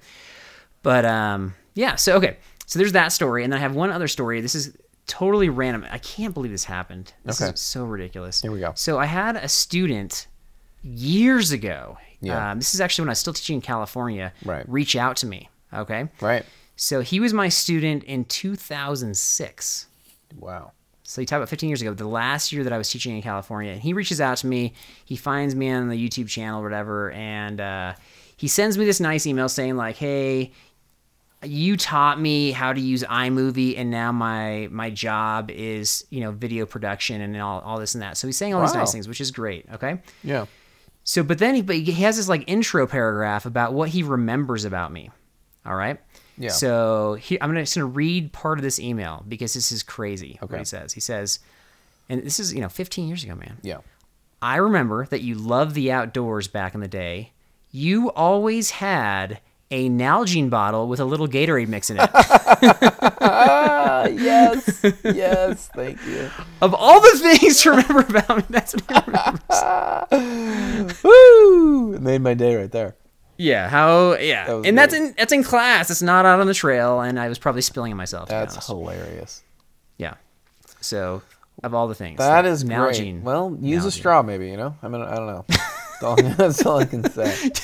[0.83, 1.95] But um, yeah.
[1.97, 2.37] So okay.
[2.67, 4.43] So there's that story, and then I have one other story.
[4.43, 4.77] This is
[5.07, 5.87] totally random.
[5.91, 7.15] I can't believe this happened.
[7.25, 7.55] This Okay.
[7.55, 8.43] is so ridiculous.
[8.43, 8.73] Here we go.
[8.75, 10.27] So I had a student
[10.83, 11.97] years ago.
[12.21, 12.51] Yeah.
[12.51, 14.33] Um, this is actually when I was still teaching in California.
[14.45, 14.69] Right.
[14.69, 15.49] Reach out to me.
[15.73, 16.09] Okay.
[16.21, 16.45] Right.
[16.77, 19.87] So he was my student in 2006.
[20.39, 20.73] Wow.
[21.03, 23.23] So you talk about 15 years ago, the last year that I was teaching in
[23.23, 24.75] California, and he reaches out to me.
[25.05, 27.95] He finds me on the YouTube channel, or whatever, and uh,
[28.37, 30.53] he sends me this nice email saying like, "Hey,
[31.43, 36.31] you taught me how to use iMovie, and now my my job is you know
[36.31, 39.09] video production and all, all this and that." So he's saying all these nice things,
[39.09, 39.65] which is great.
[39.73, 40.03] Okay.
[40.23, 40.45] Yeah.
[41.05, 44.67] So, but then he, but he has this like intro paragraph about what he remembers
[44.67, 45.11] about me.
[45.69, 46.01] All right.
[46.39, 46.51] Yeah.
[46.51, 50.37] So he, I'm gonna just gonna read part of this email because this is crazy.
[50.41, 50.59] What Okay.
[50.61, 50.93] he says.
[50.95, 51.41] He says,
[52.09, 53.59] and this is you know 15 years ago, man.
[53.63, 53.79] Yeah.
[54.41, 57.33] I remember that you loved the outdoors back in the day.
[57.73, 59.41] You always had
[59.71, 62.09] a Nalgene bottle with a little Gatorade mix in it.
[62.15, 66.31] Ah, yes, yes, thank you.
[66.63, 70.95] of all the things to remember about me, that's what I remember.
[71.05, 71.99] Woo!
[71.99, 72.97] Made my day right there.
[73.39, 74.63] Yeah, how yeah.
[74.65, 75.91] And that's in that's in class.
[75.91, 78.29] It's not out on the trail and I was probably spilling it myself.
[78.29, 79.43] That's hilarious.
[79.97, 80.15] Yeah.
[80.81, 81.23] So,
[81.63, 82.19] of all the things.
[82.19, 83.15] That is Nalgene.
[83.15, 83.23] great.
[83.23, 84.49] Well, use a straw, maybe.
[84.51, 84.77] You know.
[84.83, 85.45] I mean, I don't know.
[85.49, 87.51] That's all, that's all I can say.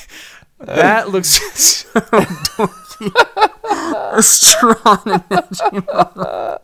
[0.61, 1.29] That looks
[1.61, 3.11] so dorky.
[4.16, 6.59] A straw a Nalgene bottle.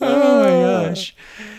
[0.00, 1.14] Oh my gosh.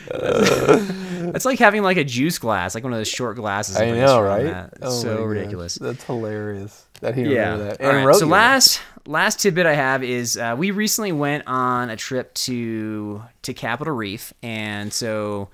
[1.32, 3.78] That's like having like a juice glass, like one of those short glasses.
[3.78, 4.44] I and putting a know, right?
[4.44, 4.74] that.
[4.82, 5.76] Oh so my gosh, ridiculous.
[5.76, 6.86] That's hilarious.
[7.02, 7.58] That he Yeah.
[7.58, 7.82] that.
[7.82, 11.96] And right, so last last tidbit I have is uh, we recently went on a
[11.96, 15.50] trip to to Capitol Reef, and so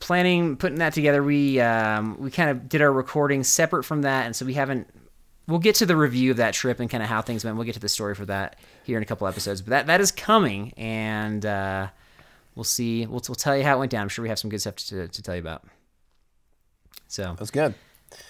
[0.00, 4.26] planning putting that together, we um, we kind of did our recording separate from that,
[4.26, 4.88] and so we haven't.
[5.46, 7.56] We'll get to the review of that trip and kind of how things went.
[7.56, 10.00] We'll get to the story for that here in a couple episodes, but that that
[10.00, 11.88] is coming, and uh,
[12.54, 13.06] we'll see.
[13.06, 14.02] We'll, we'll tell you how it went down.
[14.02, 15.64] I'm sure we have some good stuff to, to tell you about.
[17.08, 17.74] So That's good.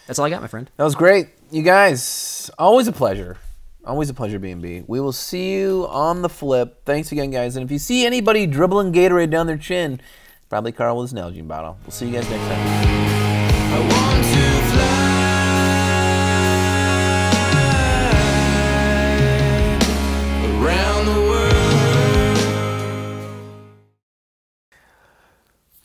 [0.06, 0.70] that's all I got, my friend.
[0.76, 1.28] That was great.
[1.50, 3.38] You guys, always a pleasure.
[3.86, 4.84] Always a pleasure, B&B.
[4.86, 6.84] We will see you on the flip.
[6.86, 7.56] Thanks again, guys.
[7.56, 10.00] And if you see anybody dribbling Gatorade down their chin,
[10.48, 11.76] probably Carl with his Nalgene bottle.
[11.82, 14.63] We'll see you guys next time.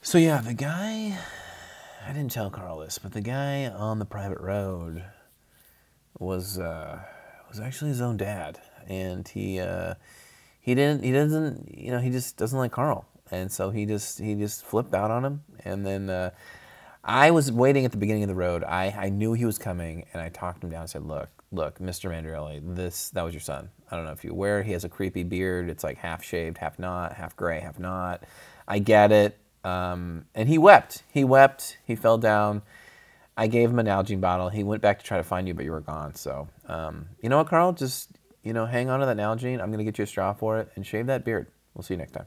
[0.10, 1.16] So yeah, the guy
[2.04, 5.04] I didn't tell Carl this, but the guy on the private road
[6.18, 6.98] was uh,
[7.48, 9.94] was actually his own dad, and he uh,
[10.62, 14.18] he didn't he doesn't you know he just doesn't like Carl, and so he just
[14.18, 16.32] he just flipped out on him, and then uh,
[17.04, 18.64] I was waiting at the beginning of the road.
[18.64, 21.78] I, I knew he was coming, and I talked him down and said, "Look, look,
[21.78, 22.10] Mr.
[22.10, 23.70] Mandrielli, this that was your son.
[23.92, 24.64] I don't know if you're aware.
[24.64, 25.70] He has a creepy beard.
[25.70, 28.24] It's like half shaved, half not, half gray, half not.
[28.68, 31.04] I get it." Um, and he wept.
[31.12, 31.78] He wept.
[31.86, 32.62] He fell down.
[33.38, 34.50] I gave him an Nalgene bottle.
[34.50, 36.16] He went back to try to find you, but you were gone.
[36.16, 37.74] So, um, you know what, Carl?
[37.74, 38.12] Just
[38.44, 39.62] you know, hang on to that Nalgene.
[39.62, 41.48] I'm gonna get you a straw for it and shave that beard.
[41.74, 42.26] We'll see you next time.